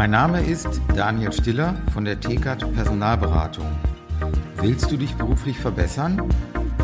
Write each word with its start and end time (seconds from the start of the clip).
Mein 0.00 0.12
Name 0.12 0.40
ist 0.42 0.80
Daniel 0.96 1.30
Stiller 1.30 1.76
von 1.92 2.06
der 2.06 2.18
TKAT 2.18 2.60
Personalberatung. 2.72 3.66
Willst 4.56 4.90
du 4.90 4.96
dich 4.96 5.14
beruflich 5.14 5.58
verbessern? 5.58 6.26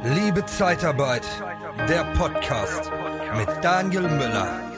Liebe 0.02 0.46
Zeitarbeit, 0.46 1.26
der 1.90 2.04
Podcast 2.14 2.90
mit 3.36 3.48
Daniel 3.62 4.08
Müller. 4.08 4.71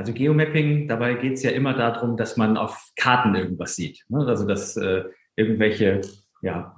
Also 0.00 0.14
Geomapping, 0.14 0.88
dabei 0.88 1.12
geht 1.12 1.34
es 1.34 1.42
ja 1.42 1.50
immer 1.50 1.74
darum, 1.74 2.16
dass 2.16 2.38
man 2.38 2.56
auf 2.56 2.90
Karten 2.96 3.34
irgendwas 3.34 3.76
sieht. 3.76 4.02
Ne? 4.08 4.24
Also 4.26 4.46
dass 4.46 4.74
äh, 4.78 5.04
irgendwelche 5.36 6.00
ja, 6.40 6.74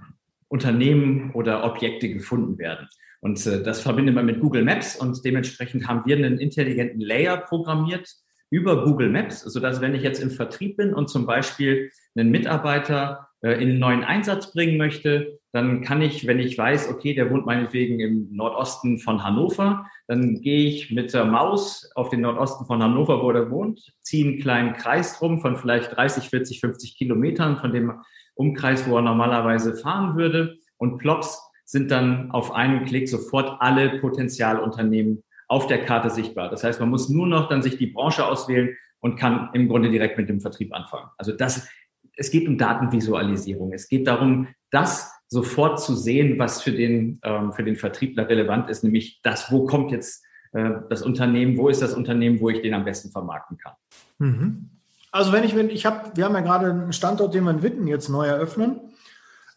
Unternehmen 0.49 1.31
oder 1.33 1.63
Objekte 1.63 2.09
gefunden 2.13 2.59
werden. 2.59 2.89
Und 3.21 3.47
äh, 3.47 3.63
das 3.63 3.81
verbindet 3.81 4.17
man 4.17 4.27
mit 4.27 4.41
Google 4.41 4.65
Maps 4.65 4.97
und 4.97 5.25
dementsprechend 5.25 5.87
haben 5.87 6.05
wir 6.05 6.17
einen 6.17 6.39
intelligenten 6.39 7.01
Layer 7.01 7.37
programmiert, 7.37 8.09
über 8.51 8.85
Google 8.85 9.09
Maps, 9.09 9.41
sodass 9.41 9.81
wenn 9.81 9.95
ich 9.95 10.03
jetzt 10.03 10.21
im 10.21 10.31
Vertrieb 10.31 10.77
bin 10.77 10.93
und 10.93 11.09
zum 11.09 11.25
Beispiel 11.25 11.91
einen 12.17 12.31
Mitarbeiter 12.31 13.29
äh, 13.43 13.55
in 13.55 13.71
einen 13.71 13.79
neuen 13.79 14.05
Einsatz 14.05 14.53
bringen 14.53 14.77
möchte, 14.77 15.39
dann 15.53 15.83
kann 15.83 16.01
ich, 16.01 16.27
wenn 16.27 16.39
ich 16.39 16.57
weiß, 16.57 16.89
okay, 16.89 17.15
der 17.15 17.31
wohnt 17.31 17.45
meinetwegen 17.45 18.01
im 18.01 18.29
Nordosten 18.33 18.99
von 18.99 19.23
Hannover, 19.23 19.87
dann 20.07 20.41
gehe 20.41 20.69
ich 20.69 20.91
mit 20.91 21.13
der 21.13 21.27
Maus 21.27 21.91
auf 21.95 22.09
den 22.09 22.23
Nordosten 22.23 22.65
von 22.65 22.83
Hannover, 22.83 23.23
wo 23.23 23.31
er 23.31 23.51
wohnt, 23.51 23.93
ziehe 24.01 24.27
einen 24.27 24.39
kleinen 24.39 24.73
Kreis 24.73 25.19
drum 25.19 25.41
von 25.41 25.57
vielleicht 25.57 25.95
30, 25.97 26.31
40, 26.31 26.61
50 26.61 26.97
Kilometern 26.97 27.59
von 27.59 27.73
dem 27.73 28.01
Umkreis, 28.35 28.89
wo 28.89 28.97
er 28.97 29.03
normalerweise 29.03 29.75
fahren 29.75 30.17
würde. 30.17 30.57
Und 30.79 30.99
plops 30.99 31.39
sind 31.65 31.91
dann 31.91 32.31
auf 32.31 32.53
einen 32.53 32.87
Klick 32.87 33.09
sofort 33.09 33.61
alle 33.61 33.99
Potenzialunternehmen 34.01 35.23
auf 35.49 35.67
der 35.67 35.85
Karte 35.85 36.09
sichtbar. 36.09 36.49
Das 36.49 36.65
heißt, 36.65 36.81
man 36.81 36.89
muss 36.89 37.11
nur 37.11 37.27
noch 37.27 37.49
dann 37.49 37.61
sich 37.61 37.77
die 37.77 37.89
Branche 37.89 38.27
auswählen 38.27 38.77
und 39.01 39.17
kann 39.17 39.51
im 39.53 39.69
Grunde 39.69 39.91
direkt 39.91 40.17
mit 40.17 40.29
dem 40.29 40.41
Vertrieb 40.41 40.73
anfangen. 40.75 41.11
Also 41.19 41.33
das, 41.33 41.69
es 42.17 42.31
geht 42.31 42.49
um 42.49 42.59
Datenvisualisierung. 42.59 43.73
Es 43.73 43.89
geht 43.89 44.07
darum, 44.07 44.49
das 44.71 45.11
sofort 45.29 45.81
zu 45.81 45.95
sehen, 45.95 46.39
was 46.39 46.63
für 46.63 46.73
den, 46.73 47.19
ähm, 47.23 47.53
für 47.53 47.65
den 47.65 47.77
Vertriebler 47.77 48.29
relevant 48.29 48.69
ist, 48.69 48.85
nämlich 48.85 49.21
das, 49.23 49.51
wo 49.51 49.65
kommt 49.65 49.91
jetzt 49.91 50.25
äh, 50.53 50.71
das 50.91 51.03
Unternehmen, 51.03 51.57
wo 51.57 51.69
ist 51.69 51.81
das 51.81 51.95
Unternehmen, 51.95 52.41
wo 52.41 52.51
ich 52.51 52.61
den 52.61 52.75
am 52.75 52.85
besten 52.85 53.11
vermarkten 53.11 53.57
kann. 53.57 53.73
Mhm. 54.19 54.71
Also 55.11 55.33
wenn 55.33 55.45
ich, 55.45 55.55
wenn 55.57 55.71
ich 55.71 55.87
habe, 55.87 56.13
wir 56.15 56.25
haben 56.25 56.35
ja 56.35 56.41
gerade 56.41 56.71
einen 56.71 56.93
Standort, 56.93 57.35
den 57.35 57.45
wir 57.45 57.51
in 57.51 57.63
Witten 57.63 57.87
jetzt 57.87 58.09
neu 58.09 58.27
eröffnen, 58.27 58.81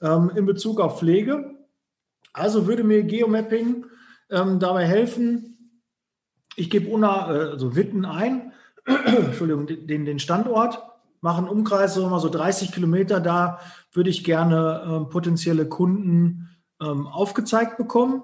ähm, 0.01 0.31
in 0.35 0.45
Bezug 0.45 0.79
auf 0.79 0.99
Pflege. 0.99 1.55
Also 2.33 2.67
würde 2.67 2.83
mir 2.83 3.03
Geomapping 3.03 3.85
ähm, 4.29 4.59
dabei 4.59 4.85
helfen, 4.85 5.51
ich 6.57 6.69
gebe 6.69 6.89
UNA, 6.89 7.33
äh, 7.33 7.49
also 7.51 7.75
Witten 7.75 8.05
ein, 8.05 8.53
Entschuldigung, 8.85 9.67
den, 9.67 10.05
den 10.05 10.19
Standort, 10.19 10.81
mache 11.25 11.39
einen 11.39 11.49
Umkreis, 11.49 11.95
so 11.95 12.07
mal 12.07 12.19
so 12.19 12.29
30 12.29 12.71
Kilometer, 12.71 13.19
da 13.19 13.59
würde 13.91 14.11
ich 14.11 14.23
gerne 14.23 14.83
ähm, 14.87 15.09
potenzielle 15.09 15.67
Kunden 15.67 16.49
ähm, 16.79 17.07
aufgezeigt 17.07 17.77
bekommen. 17.77 18.21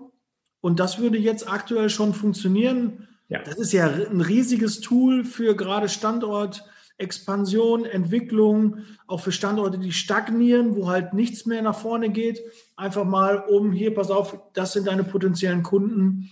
Und 0.62 0.79
das 0.79 1.00
würde 1.00 1.17
jetzt 1.17 1.51
aktuell 1.51 1.90
schon 1.90 2.13
funktionieren. 2.13 3.07
Ja. 3.28 3.40
Das 3.44 3.56
ist 3.57 3.73
ja 3.73 3.88
ein 3.88 4.22
riesiges 4.22 4.81
Tool 4.81 5.23
für 5.23 5.56
gerade 5.56 5.90
Standortexpansion, 5.90 7.85
Entwicklung, 7.85 8.78
auch 9.07 9.22
für 9.22 9.31
Standorte, 9.31 9.79
die 9.79 9.94
stagnieren, 9.94 10.75
wo 10.75 10.88
halt 10.88 11.16
nichts 11.16 11.47
mehr 11.47 11.63
nach 11.63 11.79
vorne 11.79 12.11
geht. 12.11 12.40
Einfach 12.75 13.03
mal 13.03 13.38
um, 13.40 13.72
hier, 13.72 13.95
pass 13.95 14.11
auf, 14.11 14.38
das 14.53 14.73
sind 14.73 14.85
deine 14.85 15.03
potenziellen 15.03 15.63
Kunden 15.63 16.29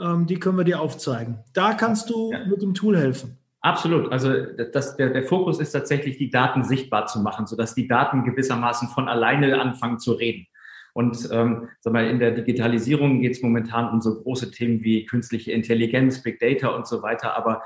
ähm, 0.00 0.26
die 0.26 0.38
können 0.38 0.58
wir 0.58 0.64
dir 0.64 0.80
aufzeigen. 0.80 1.38
Da 1.52 1.74
kannst 1.74 2.10
du 2.10 2.32
ja. 2.32 2.44
mit 2.46 2.62
dem 2.62 2.74
Tool 2.74 2.96
helfen. 2.96 3.38
Absolut. 3.64 4.12
Also 4.12 4.30
das, 4.72 4.94
der, 4.98 5.08
der 5.08 5.22
Fokus 5.22 5.58
ist 5.58 5.72
tatsächlich, 5.72 6.18
die 6.18 6.28
Daten 6.28 6.64
sichtbar 6.64 7.06
zu 7.06 7.20
machen, 7.20 7.46
sodass 7.46 7.74
die 7.74 7.88
Daten 7.88 8.22
gewissermaßen 8.22 8.88
von 8.88 9.08
alleine 9.08 9.58
anfangen 9.58 9.98
zu 9.98 10.12
reden. 10.12 10.46
Und 10.92 11.30
ähm, 11.32 11.70
sag 11.80 11.94
mal, 11.94 12.06
in 12.06 12.18
der 12.18 12.32
Digitalisierung 12.32 13.22
geht 13.22 13.32
es 13.32 13.42
momentan 13.42 13.88
um 13.88 14.02
so 14.02 14.20
große 14.20 14.50
Themen 14.50 14.84
wie 14.84 15.06
künstliche 15.06 15.52
Intelligenz, 15.52 16.22
Big 16.22 16.40
Data 16.40 16.68
und 16.68 16.86
so 16.86 17.00
weiter. 17.00 17.38
Aber 17.38 17.62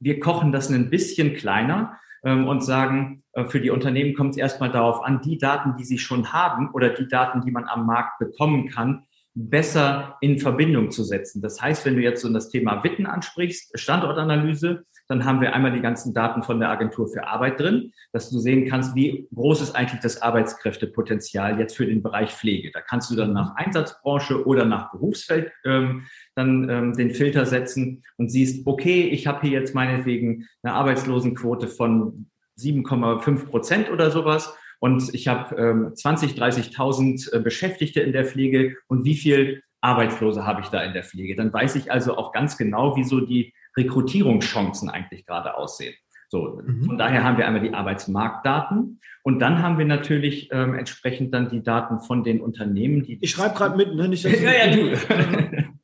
wir 0.00 0.20
kochen 0.20 0.52
das 0.52 0.68
ein 0.68 0.90
bisschen 0.90 1.32
kleiner 1.32 1.98
ähm, 2.24 2.46
und 2.46 2.62
sagen, 2.62 3.22
äh, 3.32 3.46
für 3.46 3.62
die 3.62 3.70
Unternehmen 3.70 4.14
kommt 4.14 4.32
es 4.32 4.36
erstmal 4.36 4.70
darauf 4.70 5.02
an, 5.02 5.22
die 5.22 5.38
Daten, 5.38 5.78
die 5.78 5.84
sie 5.84 5.98
schon 5.98 6.30
haben 6.30 6.72
oder 6.72 6.90
die 6.90 7.08
Daten, 7.08 7.40
die 7.40 7.52
man 7.52 7.64
am 7.64 7.86
Markt 7.86 8.18
bekommen 8.18 8.68
kann, 8.68 9.06
besser 9.32 10.18
in 10.20 10.38
Verbindung 10.38 10.90
zu 10.90 11.04
setzen. 11.04 11.40
Das 11.40 11.62
heißt, 11.62 11.86
wenn 11.86 11.94
du 11.94 12.02
jetzt 12.02 12.20
so 12.20 12.30
das 12.30 12.50
Thema 12.50 12.84
Witten 12.84 13.06
ansprichst, 13.06 13.78
Standortanalyse, 13.78 14.84
dann 15.08 15.24
haben 15.24 15.40
wir 15.40 15.54
einmal 15.54 15.72
die 15.72 15.80
ganzen 15.80 16.12
Daten 16.12 16.42
von 16.42 16.60
der 16.60 16.68
Agentur 16.68 17.08
für 17.08 17.26
Arbeit 17.26 17.58
drin, 17.58 17.92
dass 18.12 18.30
du 18.30 18.38
sehen 18.38 18.68
kannst, 18.68 18.94
wie 18.94 19.26
groß 19.34 19.62
ist 19.62 19.74
eigentlich 19.74 20.00
das 20.00 20.20
Arbeitskräftepotenzial 20.20 21.58
jetzt 21.58 21.76
für 21.76 21.86
den 21.86 22.02
Bereich 22.02 22.30
Pflege. 22.30 22.70
Da 22.72 22.82
kannst 22.82 23.10
du 23.10 23.16
dann 23.16 23.32
nach 23.32 23.56
Einsatzbranche 23.56 24.46
oder 24.46 24.66
nach 24.66 24.90
Berufsfeld 24.90 25.50
ähm, 25.64 26.04
dann 26.34 26.68
ähm, 26.68 26.92
den 26.92 27.10
Filter 27.10 27.46
setzen 27.46 28.04
und 28.18 28.30
siehst, 28.30 28.66
okay, 28.66 29.08
ich 29.08 29.26
habe 29.26 29.40
hier 29.40 29.58
jetzt 29.58 29.74
meinetwegen 29.74 30.46
eine 30.62 30.74
Arbeitslosenquote 30.74 31.68
von 31.68 32.30
7,5 32.58 33.46
Prozent 33.46 33.90
oder 33.90 34.10
sowas 34.10 34.54
und 34.80 35.14
ich 35.14 35.26
habe 35.26 35.56
ähm, 35.56 35.92
20, 35.94 36.32
30.000 36.32 37.32
äh, 37.32 37.40
Beschäftigte 37.40 38.00
in 38.00 38.12
der 38.12 38.26
Pflege 38.26 38.76
und 38.88 39.04
wie 39.04 39.16
viel 39.16 39.62
Arbeitslose 39.80 40.44
habe 40.44 40.60
ich 40.60 40.68
da 40.68 40.82
in 40.82 40.92
der 40.92 41.04
Pflege. 41.04 41.36
Dann 41.36 41.52
weiß 41.52 41.76
ich 41.76 41.92
also 41.92 42.16
auch 42.16 42.32
ganz 42.32 42.56
genau, 42.56 42.96
wie 42.96 43.04
so 43.04 43.20
die 43.20 43.54
Rekrutierungschancen 43.78 44.90
eigentlich 44.90 45.24
gerade 45.24 45.56
aussehen. 45.56 45.94
So, 46.30 46.60
mhm. 46.62 46.84
von 46.84 46.98
daher 46.98 47.24
haben 47.24 47.38
wir 47.38 47.46
einmal 47.46 47.62
die 47.62 47.72
Arbeitsmarktdaten 47.72 49.00
und 49.22 49.38
dann 49.38 49.62
haben 49.62 49.78
wir 49.78 49.86
natürlich 49.86 50.50
ähm, 50.52 50.74
entsprechend 50.74 51.32
dann 51.32 51.48
die 51.48 51.62
Daten 51.62 52.00
von 52.00 52.22
den 52.22 52.42
Unternehmen, 52.42 53.02
die. 53.02 53.18
Ich 53.22 53.30
schreibe 53.30 53.54
gerade 53.54 53.76
mit, 53.76 53.94
ne? 53.94 54.08
Nicht, 54.08 54.24
ja, 54.42 54.52
ja, 54.52 54.74
du. 54.74 54.92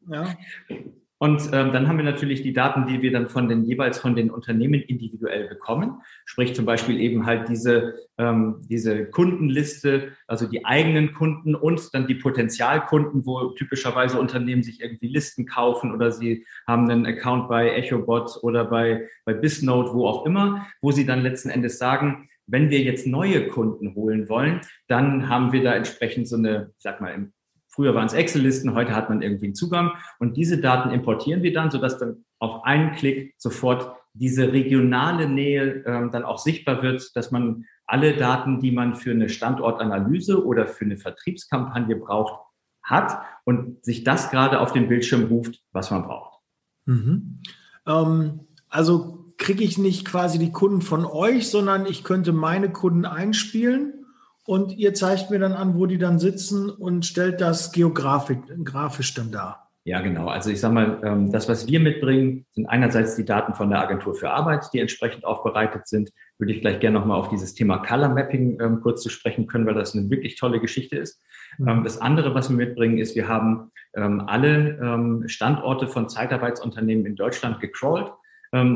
ja. 0.13 0.27
Und 1.25 1.49
ähm, 1.55 1.73
dann 1.73 1.89
haben 1.89 1.97
wir 1.97 2.05
natürlich 2.05 2.43
die 2.43 2.53
Daten, 2.53 2.87
die 2.87 3.01
wir 3.01 3.11
dann 3.11 3.29
von 3.31 3.49
den 3.49 3.65
jeweils 3.65 3.99
von 3.99 4.15
den 4.15 4.31
Unternehmen 4.31 4.83
individuell 4.83 5.49
bekommen. 5.49 6.03
Sprich 6.27 6.55
zum 6.55 6.67
Beispiel 6.67 7.01
eben 7.01 7.25
halt 7.25 7.49
diese, 7.49 7.95
ähm, 8.19 8.61
diese 8.69 9.07
Kundenliste, 9.07 10.13
also 10.27 10.47
die 10.47 10.67
eigenen 10.67 11.15
Kunden 11.15 11.55
und 11.55 11.95
dann 11.95 12.07
die 12.07 12.17
Potenzialkunden, 12.17 13.25
wo 13.25 13.53
typischerweise 13.53 14.21
Unternehmen 14.21 14.63
sich 14.63 14.83
irgendwie 14.83 15.09
Listen 15.09 15.47
kaufen 15.47 15.95
oder 15.95 16.13
sie 16.13 16.45
haben 16.67 16.91
einen 16.91 17.07
Account 17.07 17.49
bei 17.49 17.71
EchoBot 17.71 18.41
oder 18.43 18.67
bei, 18.67 19.09
bei 19.25 19.33
Bisnode, 19.33 19.95
wo 19.95 20.07
auch 20.07 20.27
immer, 20.27 20.67
wo 20.83 20.91
sie 20.91 21.07
dann 21.07 21.23
letzten 21.23 21.49
Endes 21.49 21.79
sagen, 21.79 22.29
wenn 22.47 22.69
wir 22.69 22.81
jetzt 22.81 23.07
neue 23.07 23.49
Kunden 23.49 23.95
holen 23.95 24.29
wollen, 24.29 24.61
dann 24.89 25.31
haben 25.31 25.53
wir 25.53 25.63
da 25.63 25.75
entsprechend 25.75 26.29
so 26.29 26.37
eine, 26.37 26.73
ich 26.77 26.83
sag 26.83 27.01
mal, 27.01 27.15
im 27.15 27.33
Früher 27.75 27.95
waren 27.97 28.07
es 28.07 28.13
Excel-Listen, 28.13 28.75
heute 28.75 28.95
hat 28.95 29.09
man 29.09 29.21
irgendwie 29.21 29.47
einen 29.47 29.57
Zugang 29.57 29.93
und 30.21 30.37
diese 30.37 30.59
Daten 30.59 30.91
importieren 30.91 31.43
wir 31.43 31.53
dann, 31.53 31.73
sodass 31.73 31.99
dann 31.99 32.25
auf 32.39 32.65
einen 32.65 32.93
Klick 32.93 33.35
sofort 33.37 33.97
diese 34.13 34.53
regionale 34.53 35.29
Nähe 35.29 35.83
ähm, 35.85 36.13
dann 36.13 36.23
auch 36.23 36.39
sichtbar 36.39 36.83
wird, 36.83 37.11
dass 37.17 37.33
man 37.33 37.65
alle 37.85 38.17
Daten, 38.17 38.61
die 38.61 38.71
man 38.71 38.95
für 38.95 39.11
eine 39.11 39.29
Standortanalyse 39.29 40.45
oder 40.45 40.69
für 40.69 40.85
eine 40.85 40.97
Vertriebskampagne 40.97 41.97
braucht, 41.97 42.45
hat 42.85 43.19
und 43.45 43.85
sich 43.85 44.05
das 44.05 44.31
gerade 44.31 44.61
auf 44.61 44.73
den 44.73 44.87
Bildschirm 44.87 45.25
ruft, 45.25 45.61
was 45.73 45.91
man 45.91 46.05
braucht. 46.05 46.41
Mhm. 46.87 47.41
Ähm, 47.89 48.41
also 48.69 49.35
kriege 49.37 49.65
ich 49.65 49.79
nicht 49.79 50.05
quasi 50.05 50.39
die 50.39 50.53
Kunden 50.53 50.81
von 50.81 51.05
euch, 51.05 51.49
sondern 51.49 51.87
ich 51.87 52.05
könnte 52.05 52.33
meine 52.33 52.71
Kunden 52.71 53.05
einspielen 53.05 54.04
und 54.47 54.73
ihr 54.77 54.95
zeigt 54.95 55.31
mir 55.31 55.39
dann 55.39 55.53
an, 55.53 55.77
wo 55.77 55.87
die 55.87 55.99
dann 55.99 56.19
sitzen 56.19 56.71
und 56.71 57.07
stellt 57.07 57.41
das 57.41 57.73
geografisch 57.73 59.15
dann 59.15 59.31
dar. 59.33 59.65
Ja, 59.87 60.01
genau. 60.01 60.29
Also 60.29 60.49
ich 60.49 60.61
sage 60.61 60.75
mal, 60.75 61.01
ähm, 61.05 61.31
das, 61.31 61.47
was 61.47 61.69
wir 61.69 61.79
mitbringen, 61.79 62.47
sind 62.53 62.67
einerseits 62.67 63.17
die 63.17 63.25
Daten 63.27 63.53
von 63.53 63.69
der 63.69 63.83
Agentur 63.83 64.15
für 64.15 64.31
Arbeit, 64.31 64.71
die 64.73 64.79
entsprechend 64.79 65.27
aufbereitet 65.27 65.87
sind. 65.87 66.11
Würde 66.39 66.55
ich 66.55 66.63
gleich 66.63 66.81
gerne 66.81 66.99
nochmal 66.99 67.19
auf 67.19 67.29
dieses 67.29 67.53
Thema 67.53 67.79
Color 67.79 68.09
Mapping 68.09 68.59
ähm, 68.63 68.81
kurz 68.81 69.03
zu 69.03 69.11
sprechen 69.11 69.47
können, 69.47 69.67
weil 69.67 69.75
das 69.75 69.95
eine 69.95 70.09
wirklich 70.09 70.37
tolle 70.37 70.59
Geschichte 70.59 70.97
ist. 70.97 71.21
Mhm. 71.59 71.69
Ähm, 71.69 71.85
das 71.85 72.01
andere, 72.01 72.35
was 72.35 72.49
wir 72.49 72.57
mitbringen, 72.57 72.97
ist, 72.99 73.15
wir 73.15 73.29
haben 73.29 73.71
alle 73.97 75.23
Standorte 75.27 75.87
von 75.87 76.09
Zeitarbeitsunternehmen 76.09 77.07
in 77.07 77.15
Deutschland 77.15 77.61
gecrawlt, 77.61 78.11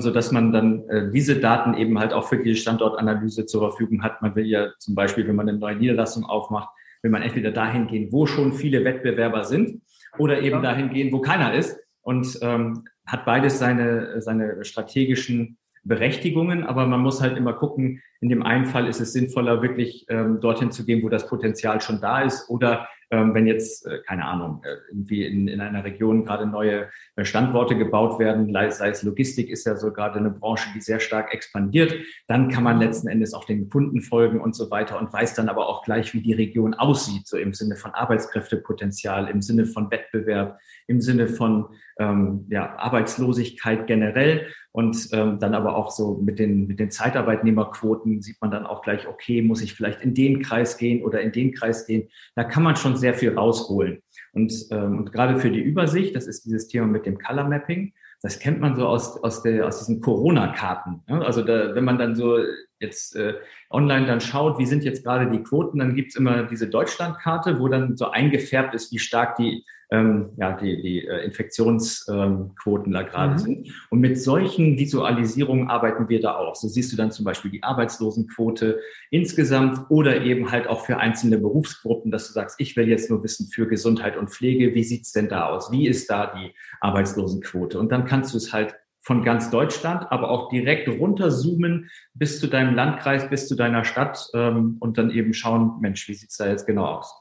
so 0.01 0.11
dass 0.11 0.33
man 0.33 0.53
dann 0.53 0.89
äh, 0.89 1.11
diese 1.13 1.37
Daten 1.39 1.75
eben 1.75 1.99
halt 2.01 2.13
auch 2.13 2.29
für 2.29 2.37
die 2.37 2.57
Standortanalyse 2.57 3.47
zur 3.47 3.61
Verfügung 3.61 4.03
hat. 4.03 4.21
Man 4.23 4.35
will 4.35 4.47
ja 4.47 4.71
zum 4.79 4.95
Beispiel, 4.95 5.29
wenn 5.29 5.37
man 5.37 5.49
eine 5.49 5.59
neue 5.59 5.77
Niederlassung 5.77 6.25
aufmacht, 6.25 6.71
will 7.03 7.13
man 7.13 7.23
entweder 7.23 7.53
dahin 7.53 7.87
gehen, 7.87 8.09
wo 8.11 8.27
schon 8.27 8.53
viele 8.53 8.85
Wettbewerber 8.85 9.45
sind 9.45 9.83
oder 10.19 10.43
eben 10.43 10.63
dahin 10.63 10.91
gehen, 10.91 11.13
wo 11.13 11.21
keiner 11.21 11.55
ist. 11.55 11.79
Und 12.03 12.39
ähm, 12.43 12.85
hat 13.07 13.25
beides 13.25 13.59
seine, 13.59 14.21
seine 14.21 14.65
strategischen 14.65 15.59
Berechtigungen, 15.85 16.65
aber 16.65 16.87
man 16.87 17.01
muss 17.01 17.23
halt 17.23 17.37
immer 17.37 17.53
gucken, 17.53 18.03
in 18.21 18.29
dem 18.29 18.43
einen 18.43 18.67
Fall 18.67 18.89
ist 18.89 19.01
es 19.01 19.13
sinnvoller, 19.13 19.63
wirklich 19.63 20.07
ähm, 20.09 20.41
dorthin 20.41 20.73
zu 20.73 20.85
gehen, 20.85 21.03
wo 21.03 21.09
das 21.09 21.29
Potenzial 21.29 21.81
schon 21.81 22.01
da 22.01 22.23
ist 22.23 22.51
oder 22.51 22.89
ähm, 22.89 22.97
wenn 23.11 23.47
jetzt, 23.47 23.87
äh, 23.87 24.01
keine 24.07 24.27
Ahnung, 24.27 24.63
äh, 24.65 24.77
irgendwie 24.91 25.25
in, 25.25 25.49
in 25.49 25.61
einer 25.61 25.85
Region 25.85 26.25
gerade 26.25 26.47
neue 26.47 26.89
äh, 27.17 27.25
Standorte 27.25 27.77
gebaut 27.77 28.19
werden, 28.19 28.53
sei 28.71 28.91
es 28.91 29.03
Logistik 29.03 29.49
ist 29.49 29.65
ja 29.65 29.77
so 29.77 29.93
gerade 29.93 30.19
eine 30.19 30.31
Branche, 30.31 30.69
die 30.75 30.81
sehr 30.81 31.01
stark 31.01 31.33
expandiert, 31.33 31.95
dann 32.27 32.49
kann 32.49 32.65
man 32.65 32.79
letzten 32.79 33.09
Endes 33.09 33.33
auch 33.33 33.45
den 33.45 33.69
Kunden 33.71 34.03
folgen 34.03 34.41
und 34.41 34.55
so 34.55 34.71
weiter 34.71 34.99
und 34.99 35.13
weiß 35.13 35.35
dann 35.35 35.49
aber 35.49 35.69
auch 35.69 35.83
gleich, 35.85 36.13
wie 36.13 36.21
die 36.21 36.35
Region 36.35 36.75
aussieht, 36.75 37.27
so 37.27 37.37
im 37.37 37.55
Sinne 37.55 37.77
von 37.77 37.93
Arbeitskräftepotenzial, 37.93 39.29
im 39.29 39.41
Sinne 39.41 39.65
von 39.67 39.91
Wettbewerb, 39.91 40.59
im 40.87 41.01
Sinne 41.01 41.29
von 41.29 41.67
ähm, 41.99 42.47
ja, 42.49 42.77
Arbeitslosigkeit 42.77 43.87
generell 43.87 44.47
und 44.73 45.09
ähm, 45.13 45.39
dann 45.39 45.55
aber 45.55 45.77
auch 45.77 45.91
so 45.91 46.19
mit 46.23 46.39
den, 46.39 46.67
mit 46.67 46.79
den 46.79 46.91
Zeitarbeitnehmerquoten 46.91 48.23
sieht 48.23 48.41
man 48.41 48.51
dann 48.51 48.67
auch 48.67 48.83
gleich, 48.83 49.09
okay, 49.09 49.43
muss 49.43 49.63
ich 49.63 49.75
vielleicht 49.75 50.03
in 50.03 50.15
den 50.15 50.41
Kreis 50.41 50.77
gehen 50.79 51.05
oder 51.05 51.21
in 51.21 51.33
den 51.33 51.53
Kreis 51.53 51.87
gehen. 51.87 52.09
Da 52.37 52.45
kann 52.45 52.63
man 52.63 52.77
schon 52.77 52.97
sehr 52.97 53.15
viel 53.15 53.37
rausholen. 53.37 54.03
Und, 54.33 54.53
ähm, 54.71 54.99
und 54.99 55.13
gerade 55.13 55.39
für 55.39 55.51
die 55.51 55.61
Übersicht, 55.61 56.15
das 56.15 56.27
ist 56.27 56.45
dieses 56.45 56.69
Thema 56.69 56.87
mit 56.87 57.07
dem 57.07 57.19
Color 57.19 57.49
Mapping, 57.49 57.93
das 58.21 58.39
kennt 58.41 58.61
man 58.61 58.75
so 58.77 58.87
aus, 58.87 59.23
aus, 59.23 59.43
der, 59.43 59.67
aus 59.67 59.79
diesen 59.79 60.01
Corona-Karten. 60.01 61.03
Ne? 61.09 61.25
Also 61.25 61.43
da, 61.43 61.75
wenn 61.75 61.85
man 61.85 61.99
dann 61.99 62.17
so 62.17 62.39
jetzt 62.81 63.17
äh, 63.17 63.35
online 63.71 64.07
dann 64.07 64.21
schaut, 64.21 64.59
wie 64.59 64.67
sind 64.67 64.85
jetzt 64.85 65.05
gerade 65.05 65.31
die 65.31 65.43
Quoten, 65.43 65.79
dann 65.79 65.95
gibt's 65.95 66.17
immer 66.17 66.45
diese 66.45 66.69
Deutschlandkarte, 66.69 67.61
wo 67.61 67.69
dann 67.69 67.97
so 67.97 68.11
eingefärbt 68.11 68.75
ist, 68.75 68.93
wie 68.93 68.99
stark 68.99 69.37
die 69.37 69.65
ähm, 69.91 70.31
ja, 70.37 70.53
die, 70.53 70.83
die 70.83 71.07
äh, 71.07 71.25
Infektionsquoten 71.25 72.87
ähm, 72.87 72.93
da 72.93 73.03
gerade 73.03 73.33
mhm. 73.35 73.39
sind. 73.39 73.69
Und 73.91 74.01
mit 74.01 74.21
solchen 74.21 74.79
Visualisierungen 74.79 75.69
arbeiten 75.69 76.09
wir 76.09 76.21
da 76.21 76.37
auch. 76.37 76.55
So 76.55 76.69
siehst 76.69 76.93
du 76.93 76.97
dann 76.97 77.11
zum 77.11 77.25
Beispiel 77.25 77.51
die 77.51 77.63
Arbeitslosenquote 77.63 78.81
insgesamt 79.11 79.91
oder 79.91 80.23
eben 80.23 80.51
halt 80.51 80.67
auch 80.67 80.85
für 80.85 80.99
einzelne 80.99 81.39
Berufsgruppen, 81.39 82.11
dass 82.11 82.27
du 82.27 82.35
sagst, 82.35 82.61
ich 82.61 82.77
will 82.77 82.89
jetzt 82.89 83.09
nur 83.09 83.23
wissen 83.23 83.49
für 83.51 83.67
Gesundheit 83.67 84.17
und 84.17 84.31
Pflege, 84.31 84.75
wie 84.75 84.85
sieht's 84.85 85.13
denn 85.13 85.29
da 85.29 85.47
aus? 85.47 85.73
Wie 85.73 85.87
ist 85.89 86.11
da 86.11 86.35
die 86.35 86.55
Arbeitslosenquote? 86.81 87.79
Und 87.79 87.91
dann 87.91 88.05
kannst 88.05 88.35
du 88.35 88.37
es 88.37 88.53
halt 88.53 88.75
von 89.01 89.25
ganz 89.25 89.49
Deutschland, 89.49 90.13
aber 90.13 90.31
auch 90.31 90.51
direkt 90.51 90.87
runterzoomen 90.87 91.89
bis 92.13 92.41
zu 92.41 92.47
deinem 92.47 92.75
Landkreis, 92.75 93.31
bis 93.31 93.49
zu 93.49 93.55
deiner 93.55 93.85
Stadt 93.85 94.29
ähm, 94.35 94.77
und 94.81 94.99
dann 94.99 95.11
eben 95.11 95.33
schauen, 95.33 95.81
Mensch, 95.81 96.07
wie 96.09 96.15
sieht's 96.15 96.37
da 96.37 96.47
jetzt 96.47 96.67
genau 96.67 96.85
aus? 96.85 97.15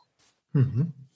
Mhm. 0.52 1.07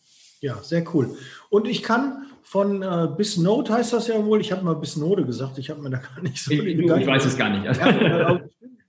Ja, 0.41 0.61
sehr 0.61 0.83
cool. 0.93 1.15
Und 1.49 1.67
ich 1.67 1.83
kann 1.83 2.25
von 2.43 2.81
äh, 2.81 3.07
bis 3.15 3.37
Node 3.37 3.71
heißt 3.71 3.93
das 3.93 4.07
ja 4.07 4.25
wohl. 4.25 4.41
Ich 4.41 4.51
habe 4.51 4.63
mal 4.63 4.75
bis 4.75 4.97
Node 4.97 5.25
gesagt. 5.25 5.57
Ich 5.57 5.69
habe 5.69 5.81
mir 5.81 5.91
da 5.91 5.97
gar 5.97 6.21
nicht 6.21 6.43
so. 6.43 6.51
Ich, 6.51 6.61
ich 6.65 7.07
weiß 7.07 7.25
es 7.25 7.37
gar 7.37 7.49
nicht. 7.49 7.63
Ja, 7.63 8.41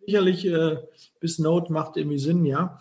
sicherlich 0.05 0.47
äh, 0.47 0.79
bis 1.21 1.39
Node 1.39 1.73
macht 1.73 1.97
irgendwie 1.97 2.19
Sinn, 2.19 2.45
ja. 2.45 2.79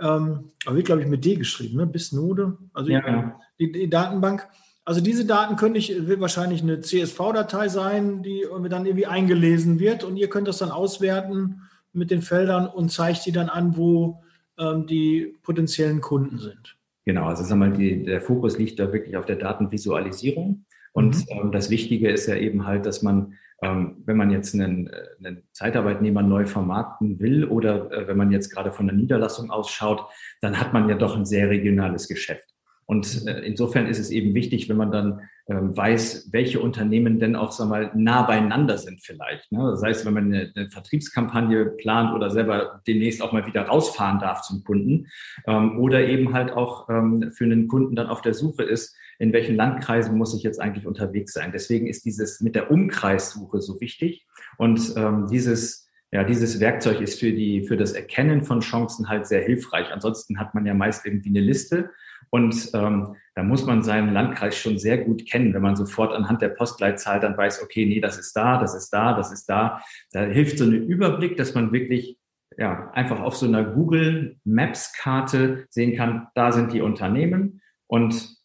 Ähm, 0.00 0.52
aber 0.64 0.76
wird 0.76 0.86
glaube 0.86 1.02
ich 1.02 1.08
mit 1.08 1.24
D 1.24 1.34
geschrieben, 1.36 1.76
ne? 1.76 1.86
Bis 1.86 2.12
Node. 2.12 2.56
Also 2.72 2.90
ja, 2.90 3.38
die, 3.58 3.70
die, 3.70 3.90
Datenbank. 3.90 4.48
Also 4.84 5.00
diese 5.00 5.24
Daten 5.24 5.56
könnte 5.56 5.78
ich, 5.78 6.06
wird 6.06 6.20
wahrscheinlich 6.20 6.62
eine 6.62 6.80
CSV-Datei 6.80 7.68
sein, 7.68 8.22
die 8.22 8.44
dann 8.68 8.86
irgendwie 8.86 9.06
eingelesen 9.06 9.78
wird 9.78 10.04
und 10.04 10.16
ihr 10.16 10.28
könnt 10.28 10.46
das 10.46 10.58
dann 10.58 10.70
auswerten 10.70 11.62
mit 11.92 12.10
den 12.10 12.22
Feldern 12.22 12.66
und 12.66 12.90
zeigt 12.90 13.24
die 13.24 13.32
dann 13.32 13.48
an, 13.48 13.76
wo 13.76 14.22
ähm, 14.58 14.86
die 14.86 15.36
potenziellen 15.42 16.00
Kunden 16.00 16.38
sind. 16.38 16.76
Genau, 17.06 17.26
also 17.26 17.44
sag 17.44 17.58
mal, 17.58 17.72
die, 17.72 18.04
der 18.04 18.20
Fokus 18.20 18.58
liegt 18.58 18.78
da 18.78 18.92
wirklich 18.92 19.16
auf 19.16 19.26
der 19.26 19.36
Datenvisualisierung. 19.36 20.64
Und 20.92 21.16
mhm. 21.16 21.24
ähm, 21.28 21.52
das 21.52 21.70
Wichtige 21.70 22.10
ist 22.10 22.26
ja 22.26 22.36
eben 22.36 22.66
halt, 22.66 22.86
dass 22.86 23.02
man, 23.02 23.34
ähm, 23.62 24.02
wenn 24.06 24.16
man 24.16 24.30
jetzt 24.30 24.54
einen, 24.54 24.90
einen 25.18 25.42
Zeitarbeitnehmer 25.52 26.22
neu 26.22 26.46
vermarkten 26.46 27.20
will 27.20 27.44
oder 27.44 27.90
äh, 27.92 28.08
wenn 28.08 28.16
man 28.16 28.32
jetzt 28.32 28.50
gerade 28.50 28.72
von 28.72 28.86
der 28.86 28.96
Niederlassung 28.96 29.50
ausschaut, 29.50 30.06
dann 30.40 30.58
hat 30.58 30.72
man 30.72 30.88
ja 30.88 30.94
doch 30.94 31.16
ein 31.16 31.26
sehr 31.26 31.50
regionales 31.50 32.08
Geschäft. 32.08 32.53
Und 32.86 33.26
äh, 33.26 33.40
insofern 33.40 33.86
ist 33.86 33.98
es 33.98 34.10
eben 34.10 34.34
wichtig, 34.34 34.68
wenn 34.68 34.76
man 34.76 34.90
dann 34.90 35.20
ähm, 35.46 35.76
weiß, 35.76 36.30
welche 36.32 36.60
Unternehmen 36.60 37.18
denn 37.18 37.36
auch 37.36 37.52
sag 37.52 37.68
mal, 37.68 37.90
nah 37.94 38.22
beieinander 38.22 38.78
sind 38.78 39.02
vielleicht. 39.02 39.52
Ne? 39.52 39.58
Das 39.70 39.82
heißt, 39.82 40.06
wenn 40.06 40.14
man 40.14 40.24
eine, 40.32 40.52
eine, 40.54 40.70
Vertriebskampagne 40.70 41.66
plant 41.66 42.14
oder 42.14 42.30
selber 42.30 42.80
demnächst 42.86 43.20
auch 43.20 43.32
mal 43.32 43.46
wieder 43.46 43.62
rausfahren 43.62 44.18
darf 44.18 44.40
zum 44.42 44.64
Kunden 44.64 45.08
ähm, 45.46 45.78
oder 45.78 46.06
eben 46.06 46.32
halt 46.32 46.52
auch 46.52 46.88
ähm, 46.88 47.30
für 47.34 47.44
einen 47.44 47.68
Kunden 47.68 47.94
dann 47.94 48.06
auf 48.06 48.22
der 48.22 48.32
Suche 48.32 48.62
ist, 48.62 48.96
in 49.18 49.32
welchen 49.32 49.54
Landkreisen 49.54 50.16
muss 50.16 50.34
ich 50.34 50.42
jetzt 50.42 50.60
eigentlich 50.60 50.86
unterwegs 50.86 51.34
sein. 51.34 51.52
Deswegen 51.52 51.86
ist 51.86 52.04
dieses 52.04 52.40
mit 52.40 52.54
der 52.54 52.70
Umkreissuche 52.70 53.60
so 53.60 53.80
wichtig 53.80 54.26
und 54.56 54.94
ähm, 54.96 55.26
dieses 55.30 55.84
ja, 56.10 56.22
dieses 56.22 56.60
Werkzeug 56.60 57.00
ist 57.00 57.18
für 57.18 57.32
die, 57.32 57.66
für 57.66 57.76
das 57.76 57.90
Erkennen 57.90 58.44
von 58.44 58.60
Chancen 58.60 59.08
halt 59.08 59.26
sehr 59.26 59.42
hilfreich. 59.42 59.88
Ansonsten 59.92 60.38
hat 60.38 60.54
man 60.54 60.64
ja 60.64 60.72
meist 60.72 61.04
irgendwie 61.04 61.30
eine 61.30 61.40
Liste 61.40 61.90
und 62.34 62.70
ähm, 62.74 63.14
da 63.36 63.44
muss 63.44 63.64
man 63.64 63.84
seinen 63.84 64.12
Landkreis 64.12 64.56
schon 64.58 64.76
sehr 64.76 64.98
gut 64.98 65.24
kennen, 65.24 65.54
wenn 65.54 65.62
man 65.62 65.76
sofort 65.76 66.12
anhand 66.12 66.42
der 66.42 66.48
Postleitzahl 66.48 67.20
dann 67.20 67.36
weiß, 67.36 67.62
okay, 67.62 67.86
nee, 67.86 68.00
das 68.00 68.18
ist 68.18 68.32
da, 68.32 68.58
das 68.58 68.74
ist 68.74 68.90
da, 68.90 69.14
das 69.14 69.30
ist 69.30 69.46
da. 69.46 69.80
Da 70.10 70.24
hilft 70.24 70.58
so 70.58 70.64
ein 70.64 70.72
Überblick, 70.72 71.36
dass 71.36 71.54
man 71.54 71.70
wirklich 71.70 72.18
ja, 72.58 72.90
einfach 72.90 73.20
auf 73.20 73.36
so 73.36 73.46
einer 73.46 73.62
Google 73.62 74.36
Maps 74.42 74.92
Karte 74.98 75.66
sehen 75.70 75.94
kann, 75.96 76.26
da 76.34 76.50
sind 76.50 76.72
die 76.72 76.80
Unternehmen 76.80 77.62
und 77.86 78.36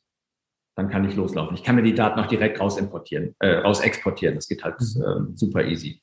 dann 0.75 0.89
kann 0.89 1.09
ich 1.09 1.15
loslaufen. 1.15 1.55
Ich 1.55 1.63
kann 1.63 1.75
mir 1.75 1.81
die 1.81 1.95
Daten 1.95 2.19
auch 2.19 2.27
direkt 2.27 2.59
raus 2.59 2.77
importieren, 2.77 3.35
äh, 3.39 3.55
raus 3.55 3.79
exportieren. 3.79 4.35
Das 4.35 4.47
geht 4.47 4.63
halt 4.63 4.75
äh, 4.79 5.33
super 5.33 5.65
easy. 5.65 5.99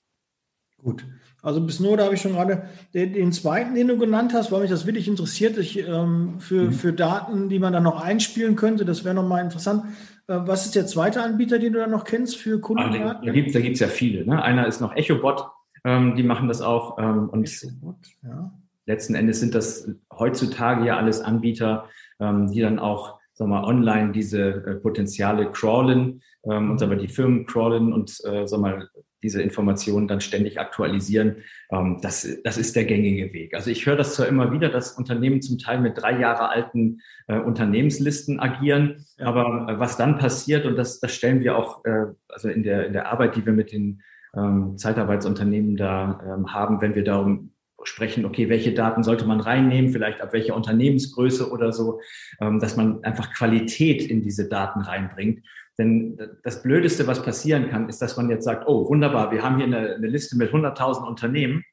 Gut. 0.82 1.06
Also 1.46 1.60
bis 1.60 1.78
nur, 1.78 1.96
da 1.96 2.06
habe 2.06 2.16
ich 2.16 2.20
schon 2.20 2.32
gerade 2.32 2.64
den, 2.92 3.12
den, 3.12 3.30
zweiten, 3.30 3.76
den 3.76 3.86
du 3.86 3.96
genannt 3.96 4.32
hast, 4.34 4.50
weil 4.50 4.62
mich 4.62 4.70
das 4.70 4.84
wirklich 4.84 5.06
interessiert, 5.06 5.56
ich, 5.58 5.78
ähm, 5.78 6.40
für, 6.40 6.64
mhm. 6.64 6.72
für 6.72 6.92
Daten, 6.92 7.48
die 7.48 7.60
man 7.60 7.72
dann 7.72 7.84
noch 7.84 8.02
einspielen 8.02 8.56
könnte. 8.56 8.84
Das 8.84 9.04
wäre 9.04 9.14
nochmal 9.14 9.44
interessant. 9.44 9.84
Äh, 10.26 10.40
was 10.40 10.66
ist 10.66 10.74
der 10.74 10.88
zweite 10.88 11.22
Anbieter, 11.22 11.60
den 11.60 11.72
du 11.72 11.78
dann 11.78 11.92
noch 11.92 12.02
kennst 12.02 12.36
für 12.36 12.60
Kundendaten? 12.60 13.24
Da 13.24 13.32
gibt 13.32 13.46
es 13.46 13.52
da 13.52 13.60
gibt's 13.60 13.78
ja 13.78 13.86
viele. 13.86 14.26
Ne? 14.26 14.42
Einer 14.42 14.66
ist 14.66 14.80
noch 14.80 14.96
EchoBot, 14.96 15.46
ähm, 15.84 16.16
die 16.16 16.24
machen 16.24 16.48
das 16.48 16.62
auch. 16.62 16.98
Ähm, 16.98 17.28
und 17.28 17.44
EchoBot, 17.44 17.94
ja. 18.24 18.50
letzten 18.86 19.14
Endes 19.14 19.38
sind 19.38 19.54
das 19.54 19.88
heutzutage 20.18 20.84
ja 20.84 20.96
alles 20.96 21.20
Anbieter, 21.20 21.84
ähm, 22.18 22.50
die 22.50 22.60
dann 22.60 22.80
auch 22.80 23.20
sag 23.34 23.46
mal, 23.46 23.62
online 23.62 24.10
diese 24.10 24.48
äh, 24.48 24.74
Potenziale 24.74 25.52
crawlen 25.52 26.22
ähm, 26.42 26.72
und 26.72 26.82
aber 26.82 26.96
die 26.96 27.06
Firmen 27.06 27.46
crawlen 27.46 27.92
und 27.92 28.20
äh, 28.24 28.48
sag 28.48 28.58
mal, 28.60 28.88
diese 29.22 29.42
Informationen 29.42 30.08
dann 30.08 30.20
ständig 30.20 30.60
aktualisieren. 30.60 31.36
Ähm, 31.70 31.98
das, 32.02 32.26
das 32.44 32.58
ist 32.58 32.76
der 32.76 32.84
gängige 32.84 33.32
Weg. 33.32 33.54
Also 33.54 33.70
ich 33.70 33.86
höre 33.86 33.96
das 33.96 34.14
zwar 34.14 34.28
immer 34.28 34.52
wieder, 34.52 34.68
dass 34.68 34.92
Unternehmen 34.92 35.42
zum 35.42 35.58
Teil 35.58 35.80
mit 35.80 35.96
drei 35.96 36.18
Jahre 36.18 36.48
alten 36.48 37.00
äh, 37.26 37.38
Unternehmenslisten 37.38 38.40
agieren, 38.40 39.04
aber 39.18 39.66
äh, 39.68 39.78
was 39.78 39.96
dann 39.96 40.18
passiert, 40.18 40.66
und 40.66 40.76
das, 40.76 41.00
das 41.00 41.14
stellen 41.14 41.40
wir 41.40 41.56
auch 41.56 41.84
äh, 41.84 42.06
also 42.28 42.48
in 42.48 42.62
der, 42.62 42.86
in 42.86 42.92
der 42.92 43.10
Arbeit, 43.10 43.36
die 43.36 43.44
wir 43.46 43.52
mit 43.52 43.72
den 43.72 44.02
ähm, 44.36 44.76
Zeitarbeitsunternehmen 44.76 45.76
da 45.76 46.20
ähm, 46.24 46.52
haben, 46.52 46.80
wenn 46.80 46.94
wir 46.94 47.04
darum 47.04 47.52
sprechen, 47.82 48.24
okay, 48.24 48.48
welche 48.48 48.72
Daten 48.72 49.02
sollte 49.02 49.26
man 49.26 49.40
reinnehmen, 49.40 49.90
vielleicht 49.90 50.20
ab 50.20 50.32
welcher 50.32 50.56
Unternehmensgröße 50.56 51.50
oder 51.50 51.72
so, 51.72 52.00
ähm, 52.40 52.58
dass 52.58 52.76
man 52.76 53.02
einfach 53.04 53.32
Qualität 53.32 54.02
in 54.02 54.22
diese 54.22 54.48
Daten 54.48 54.80
reinbringt. 54.80 55.44
Denn 55.78 56.18
das 56.42 56.62
Blödeste, 56.62 57.06
was 57.06 57.22
passieren 57.22 57.68
kann, 57.68 57.88
ist, 57.88 58.00
dass 58.00 58.16
man 58.16 58.30
jetzt 58.30 58.44
sagt, 58.44 58.66
oh, 58.66 58.88
wunderbar, 58.88 59.30
wir 59.30 59.42
haben 59.42 59.56
hier 59.56 59.66
eine, 59.66 59.94
eine 59.94 60.06
Liste 60.06 60.36
mit 60.36 60.50
100.000 60.52 61.06
Unternehmen. 61.06 61.64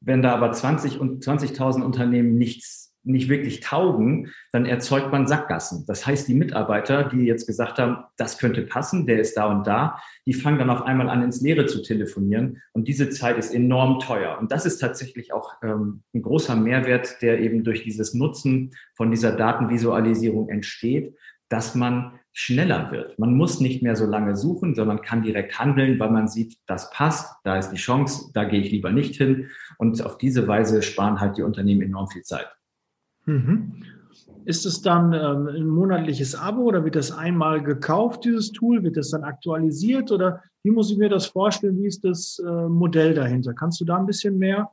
Wenn 0.00 0.22
da 0.22 0.34
aber 0.34 0.52
20 0.52 1.00
und 1.00 1.24
20.000 1.24 1.82
Unternehmen 1.82 2.36
nichts 2.36 2.84
nicht 3.04 3.28
wirklich 3.28 3.60
taugen, 3.60 4.32
dann 4.50 4.64
erzeugt 4.64 5.12
man 5.12 5.26
Sackgassen. 5.26 5.84
Das 5.86 6.06
heißt, 6.06 6.26
die 6.26 6.34
Mitarbeiter, 6.34 7.04
die 7.04 7.24
jetzt 7.24 7.46
gesagt 7.46 7.78
haben, 7.78 8.04
das 8.16 8.38
könnte 8.38 8.62
passen, 8.62 9.06
der 9.06 9.20
ist 9.20 9.36
da 9.36 9.46
und 9.46 9.66
da, 9.66 10.00
die 10.26 10.32
fangen 10.32 10.58
dann 10.58 10.70
auf 10.70 10.82
einmal 10.82 11.10
an, 11.10 11.22
ins 11.22 11.40
Leere 11.40 11.66
zu 11.66 11.82
telefonieren. 11.82 12.62
Und 12.72 12.88
diese 12.88 13.10
Zeit 13.10 13.38
ist 13.38 13.54
enorm 13.54 14.00
teuer. 14.00 14.38
Und 14.38 14.50
das 14.50 14.66
ist 14.66 14.78
tatsächlich 14.78 15.32
auch 15.32 15.52
ähm, 15.62 16.02
ein 16.14 16.22
großer 16.22 16.56
Mehrwert, 16.56 17.20
der 17.20 17.40
eben 17.40 17.62
durch 17.62 17.82
dieses 17.82 18.14
Nutzen 18.14 18.72
von 18.94 19.10
dieser 19.10 19.32
Datenvisualisierung 19.32 20.48
entsteht, 20.48 21.14
dass 21.50 21.74
man 21.74 22.18
schneller 22.36 22.90
wird. 22.90 23.16
Man 23.16 23.34
muss 23.34 23.60
nicht 23.60 23.80
mehr 23.80 23.94
so 23.94 24.06
lange 24.06 24.36
suchen, 24.36 24.74
sondern 24.74 25.00
kann 25.02 25.22
direkt 25.22 25.58
handeln, 25.58 26.00
weil 26.00 26.10
man 26.10 26.26
sieht, 26.26 26.58
das 26.66 26.90
passt, 26.90 27.32
da 27.44 27.56
ist 27.56 27.70
die 27.70 27.76
Chance, 27.76 28.32
da 28.34 28.44
gehe 28.44 28.60
ich 28.60 28.72
lieber 28.72 28.90
nicht 28.90 29.14
hin. 29.14 29.48
Und 29.78 30.04
auf 30.04 30.18
diese 30.18 30.48
Weise 30.48 30.82
sparen 30.82 31.20
halt 31.20 31.38
die 31.38 31.42
Unternehmen 31.42 31.82
enorm 31.82 32.08
viel 32.08 32.22
Zeit. 32.22 32.48
Mhm. 33.26 33.84
Ist 34.46 34.66
es 34.66 34.82
dann 34.82 35.12
ähm, 35.12 35.46
ein 35.46 35.66
monatliches 35.66 36.34
Abo 36.34 36.62
oder 36.62 36.84
wird 36.84 36.96
das 36.96 37.12
einmal 37.12 37.62
gekauft, 37.62 38.24
dieses 38.24 38.50
Tool? 38.50 38.82
Wird 38.82 38.96
das 38.96 39.10
dann 39.10 39.22
aktualisiert 39.22 40.10
oder 40.10 40.42
wie 40.64 40.72
muss 40.72 40.90
ich 40.90 40.98
mir 40.98 41.08
das 41.08 41.26
vorstellen? 41.26 41.78
Wie 41.78 41.86
ist 41.86 42.04
das 42.04 42.42
äh, 42.44 42.68
Modell 42.68 43.14
dahinter? 43.14 43.54
Kannst 43.54 43.80
du 43.80 43.84
da 43.84 43.96
ein 43.96 44.06
bisschen 44.06 44.38
mehr 44.38 44.70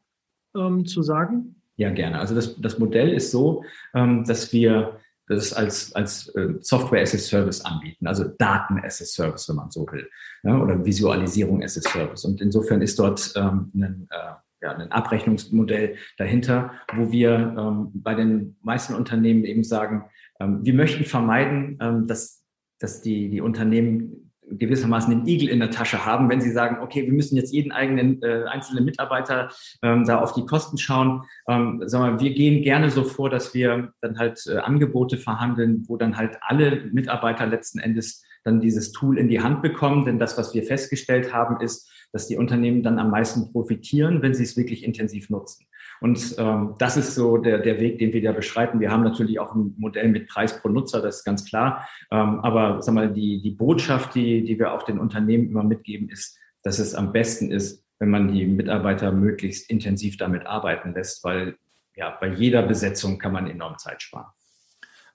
ähm, 0.57 0.85
zu 0.85 1.03
sagen? 1.03 1.61
Ja, 1.77 1.91
gerne. 1.91 2.19
Also 2.19 2.33
das, 2.33 2.59
das 2.59 2.79
Modell 2.79 3.13
ist 3.13 3.29
so, 3.31 3.63
ähm, 3.93 4.25
dass 4.25 4.51
wir 4.51 4.99
das 5.27 5.53
als, 5.53 5.93
als 5.95 6.27
äh, 6.35 6.55
Software 6.59 7.01
as 7.01 7.13
a 7.13 7.17
Service 7.17 7.61
anbieten, 7.61 8.07
also 8.07 8.25
Daten 8.37 8.79
as 8.83 9.01
a 9.01 9.05
Service, 9.05 9.47
wenn 9.49 9.55
man 9.55 9.71
so 9.71 9.85
will, 9.91 10.09
ja, 10.43 10.57
oder 10.57 10.83
Visualisierung 10.83 11.63
as 11.63 11.77
a 11.77 11.81
Service. 11.89 12.25
Und 12.25 12.41
insofern 12.41 12.81
ist 12.81 12.99
dort 12.99 13.33
ähm, 13.35 13.71
ein 13.73 14.07
äh, 14.09 14.33
ja, 14.61 14.75
ein 14.75 14.91
Abrechnungsmodell 14.91 15.95
dahinter, 16.17 16.71
wo 16.93 17.11
wir 17.11 17.55
ähm, 17.57 17.91
bei 17.93 18.13
den 18.13 18.57
meisten 18.61 18.93
Unternehmen 18.93 19.43
eben 19.43 19.63
sagen, 19.63 20.05
ähm, 20.39 20.59
wir 20.63 20.73
möchten 20.73 21.03
vermeiden, 21.03 21.77
ähm, 21.81 22.07
dass, 22.07 22.43
dass 22.79 23.01
die, 23.01 23.29
die 23.29 23.41
Unternehmen 23.41 24.30
gewissermaßen 24.57 25.11
den 25.11 25.27
Igel 25.27 25.49
in 25.49 25.59
der 25.59 25.71
Tasche 25.71 26.05
haben, 26.05 26.29
wenn 26.29 26.41
sie 26.41 26.51
sagen, 26.51 26.77
okay, 26.81 27.05
wir 27.05 27.13
müssen 27.13 27.35
jetzt 27.35 27.53
jeden 27.53 27.71
eigenen 27.71 28.21
äh, 28.21 28.43
einzelnen 28.45 28.85
Mitarbeiter 28.85 29.49
ähm, 29.81 30.05
da 30.05 30.19
auf 30.19 30.33
die 30.33 30.45
Kosten 30.45 30.77
schauen. 30.77 31.23
Ähm, 31.47 31.81
sagen 31.85 32.19
wir, 32.19 32.23
wir 32.23 32.33
gehen 32.33 32.61
gerne 32.63 32.89
so 32.89 33.03
vor, 33.03 33.29
dass 33.29 33.53
wir 33.53 33.93
dann 34.01 34.17
halt 34.17 34.43
äh, 34.47 34.57
Angebote 34.57 35.17
verhandeln, 35.17 35.85
wo 35.87 35.97
dann 35.97 36.17
halt 36.17 36.37
alle 36.41 36.89
Mitarbeiter 36.91 37.45
letzten 37.45 37.79
Endes 37.79 38.23
dann 38.43 38.59
dieses 38.59 38.91
Tool 38.91 39.17
in 39.17 39.27
die 39.27 39.41
Hand 39.41 39.61
bekommen. 39.61 40.05
Denn 40.05 40.19
das, 40.19 40.37
was 40.37 40.53
wir 40.53 40.63
festgestellt 40.63 41.33
haben, 41.33 41.61
ist, 41.61 41.89
dass 42.11 42.27
die 42.27 42.37
Unternehmen 42.37 42.83
dann 42.83 42.99
am 42.99 43.11
meisten 43.11 43.51
profitieren, 43.51 44.21
wenn 44.21 44.33
sie 44.33 44.43
es 44.43 44.57
wirklich 44.57 44.83
intensiv 44.83 45.29
nutzen. 45.29 45.65
Und 46.01 46.35
ähm, 46.39 46.73
das 46.79 46.97
ist 46.97 47.13
so 47.13 47.37
der, 47.37 47.59
der 47.59 47.79
Weg, 47.79 47.99
den 47.99 48.11
wir 48.11 48.23
da 48.23 48.31
beschreiten. 48.31 48.79
Wir 48.79 48.91
haben 48.91 49.03
natürlich 49.03 49.39
auch 49.39 49.53
ein 49.53 49.75
Modell 49.77 50.09
mit 50.09 50.27
Preis 50.27 50.59
pro 50.59 50.67
Nutzer, 50.67 50.99
das 50.99 51.17
ist 51.17 51.23
ganz 51.23 51.45
klar. 51.45 51.87
Ähm, 52.09 52.39
aber 52.39 52.81
sag 52.81 52.95
mal, 52.95 53.13
die, 53.13 53.39
die 53.41 53.51
Botschaft, 53.51 54.15
die, 54.15 54.43
die 54.43 54.57
wir 54.57 54.73
auch 54.73 54.81
den 54.81 54.97
Unternehmen 54.97 55.47
immer 55.47 55.63
mitgeben, 55.63 56.09
ist, 56.09 56.39
dass 56.63 56.79
es 56.79 56.95
am 56.95 57.11
besten 57.11 57.51
ist, 57.51 57.85
wenn 57.99 58.09
man 58.09 58.33
die 58.33 58.47
Mitarbeiter 58.47 59.11
möglichst 59.11 59.69
intensiv 59.69 60.17
damit 60.17 60.47
arbeiten 60.47 60.93
lässt, 60.95 61.23
weil 61.23 61.55
ja, 61.95 62.17
bei 62.19 62.29
jeder 62.29 62.63
Besetzung 62.63 63.19
kann 63.19 63.33
man 63.33 63.47
enorm 63.47 63.77
Zeit 63.77 64.01
sparen. 64.01 64.31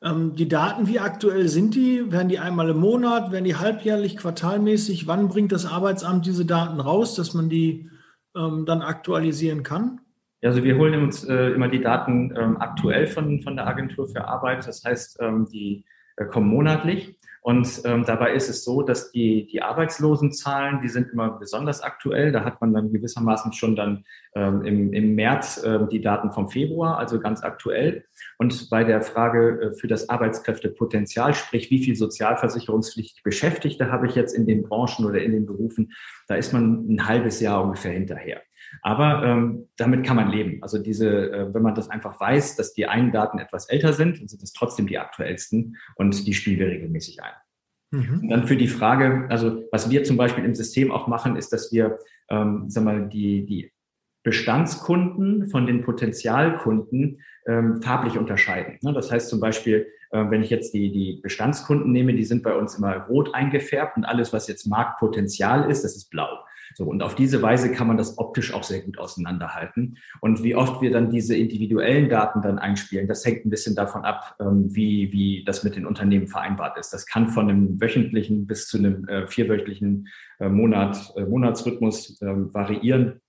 Ähm, 0.02 0.36
die 0.36 0.48
Daten, 0.48 0.86
wie 0.86 1.00
aktuell 1.00 1.48
sind 1.48 1.74
die? 1.74 2.12
Werden 2.12 2.28
die 2.28 2.38
einmal 2.38 2.70
im 2.70 2.78
Monat? 2.78 3.32
Werden 3.32 3.44
die 3.44 3.56
halbjährlich, 3.56 4.16
quartalmäßig? 4.16 5.08
Wann 5.08 5.26
bringt 5.26 5.50
das 5.50 5.66
Arbeitsamt 5.66 6.26
diese 6.26 6.44
Daten 6.44 6.78
raus, 6.78 7.16
dass 7.16 7.34
man 7.34 7.48
die 7.48 7.90
ähm, 8.36 8.66
dann 8.66 8.82
aktualisieren 8.82 9.64
kann? 9.64 10.00
Also 10.46 10.62
wir 10.62 10.76
holen 10.76 11.02
uns 11.02 11.24
äh, 11.24 11.50
immer 11.50 11.68
die 11.68 11.80
Daten 11.80 12.32
ähm, 12.36 12.56
aktuell 12.58 13.06
von, 13.06 13.42
von 13.42 13.56
der 13.56 13.66
Agentur 13.66 14.08
für 14.08 14.26
Arbeit. 14.26 14.66
Das 14.66 14.84
heißt, 14.84 15.18
ähm, 15.20 15.46
die 15.50 15.84
äh, 16.16 16.24
kommen 16.24 16.48
monatlich. 16.48 17.16
Und 17.42 17.82
ähm, 17.84 18.04
dabei 18.04 18.32
ist 18.32 18.48
es 18.48 18.64
so, 18.64 18.82
dass 18.82 19.12
die, 19.12 19.46
die 19.46 19.62
Arbeitslosenzahlen, 19.62 20.80
die 20.80 20.88
sind 20.88 21.12
immer 21.12 21.38
besonders 21.38 21.80
aktuell. 21.80 22.32
Da 22.32 22.42
hat 22.44 22.60
man 22.60 22.74
dann 22.74 22.92
gewissermaßen 22.92 23.52
schon 23.52 23.76
dann 23.76 24.04
ähm, 24.34 24.64
im, 24.64 24.92
im 24.92 25.14
März 25.14 25.62
äh, 25.62 25.86
die 25.86 26.00
Daten 26.00 26.32
vom 26.32 26.48
Februar, 26.48 26.98
also 26.98 27.20
ganz 27.20 27.44
aktuell. 27.44 28.04
Und 28.38 28.68
bei 28.68 28.82
der 28.82 29.00
Frage 29.00 29.60
äh, 29.60 29.70
für 29.78 29.86
das 29.86 30.08
Arbeitskräftepotenzial, 30.08 31.34
sprich 31.34 31.70
wie 31.70 31.84
viel 31.84 31.94
sozialversicherungspflichtig 31.94 33.22
Beschäftigte 33.22 33.92
habe 33.92 34.08
ich 34.08 34.16
jetzt 34.16 34.32
in 34.32 34.46
den 34.46 34.64
Branchen 34.64 35.06
oder 35.06 35.22
in 35.22 35.30
den 35.30 35.46
Berufen, 35.46 35.92
da 36.26 36.34
ist 36.34 36.52
man 36.52 36.92
ein 36.92 37.06
halbes 37.06 37.38
Jahr 37.38 37.62
ungefähr 37.62 37.92
hinterher. 37.92 38.42
Aber 38.82 39.24
ähm, 39.24 39.68
damit 39.76 40.04
kann 40.04 40.16
man 40.16 40.30
leben. 40.30 40.62
Also 40.62 40.78
diese, 40.78 41.30
äh, 41.30 41.54
wenn 41.54 41.62
man 41.62 41.74
das 41.74 41.90
einfach 41.90 42.20
weiß, 42.20 42.56
dass 42.56 42.72
die 42.72 42.86
einen 42.86 43.12
Daten 43.12 43.38
etwas 43.38 43.68
älter 43.68 43.92
sind, 43.92 44.20
dann 44.20 44.28
sind 44.28 44.42
es 44.42 44.52
trotzdem 44.52 44.86
die 44.86 44.98
aktuellsten 44.98 45.76
und 45.96 46.26
die 46.26 46.34
spielen 46.34 46.58
wir 46.58 46.68
regelmäßig 46.68 47.22
ein. 47.22 47.32
Mhm. 47.90 48.20
Und 48.22 48.28
dann 48.28 48.46
für 48.46 48.56
die 48.56 48.68
Frage, 48.68 49.26
also 49.28 49.64
was 49.70 49.90
wir 49.90 50.04
zum 50.04 50.16
Beispiel 50.16 50.44
im 50.44 50.54
System 50.54 50.90
auch 50.90 51.06
machen, 51.06 51.36
ist, 51.36 51.52
dass 51.52 51.72
wir, 51.72 51.98
ähm, 52.28 52.64
sag 52.68 52.84
mal, 52.84 53.08
die, 53.08 53.46
die 53.46 53.72
Bestandskunden 54.22 55.46
von 55.46 55.66
den 55.66 55.82
Potenzialkunden 55.82 57.20
ähm, 57.46 57.80
farblich 57.80 58.18
unterscheiden. 58.18 58.78
Ne? 58.82 58.92
Das 58.92 59.12
heißt 59.12 59.28
zum 59.28 59.38
Beispiel, 59.38 59.86
äh, 60.10 60.24
wenn 60.30 60.42
ich 60.42 60.50
jetzt 60.50 60.74
die, 60.74 60.90
die 60.90 61.20
Bestandskunden 61.22 61.92
nehme, 61.92 62.12
die 62.12 62.24
sind 62.24 62.42
bei 62.42 62.54
uns 62.54 62.76
immer 62.76 62.96
rot 63.06 63.34
eingefärbt 63.34 63.96
und 63.96 64.04
alles, 64.04 64.32
was 64.32 64.48
jetzt 64.48 64.66
Marktpotenzial 64.66 65.70
ist, 65.70 65.84
das 65.84 65.96
ist 65.96 66.10
blau. 66.10 66.44
So, 66.74 66.84
und 66.84 67.02
auf 67.02 67.14
diese 67.14 67.42
Weise 67.42 67.72
kann 67.72 67.86
man 67.86 67.96
das 67.96 68.18
optisch 68.18 68.52
auch 68.52 68.62
sehr 68.62 68.80
gut 68.82 68.98
auseinanderhalten. 68.98 69.98
Und 70.20 70.42
wie 70.42 70.54
oft 70.54 70.82
wir 70.82 70.90
dann 70.90 71.10
diese 71.10 71.36
individuellen 71.36 72.08
Daten 72.08 72.42
dann 72.42 72.58
einspielen, 72.58 73.08
das 73.08 73.24
hängt 73.24 73.46
ein 73.46 73.50
bisschen 73.50 73.74
davon 73.74 74.04
ab, 74.04 74.36
ähm, 74.40 74.74
wie, 74.74 75.12
wie 75.12 75.44
das 75.44 75.64
mit 75.64 75.76
den 75.76 75.86
Unternehmen 75.86 76.28
vereinbart 76.28 76.78
ist. 76.78 76.92
Das 76.92 77.06
kann 77.06 77.28
von 77.28 77.48
einem 77.48 77.80
wöchentlichen 77.80 78.46
bis 78.46 78.68
zu 78.68 78.78
einem 78.78 79.06
äh, 79.08 79.26
vierwöchentlichen 79.26 80.08
äh, 80.38 80.48
Monat, 80.48 81.12
äh, 81.16 81.24
Monatsrhythmus 81.24 82.20
ähm, 82.22 82.52
variieren. 82.52 83.20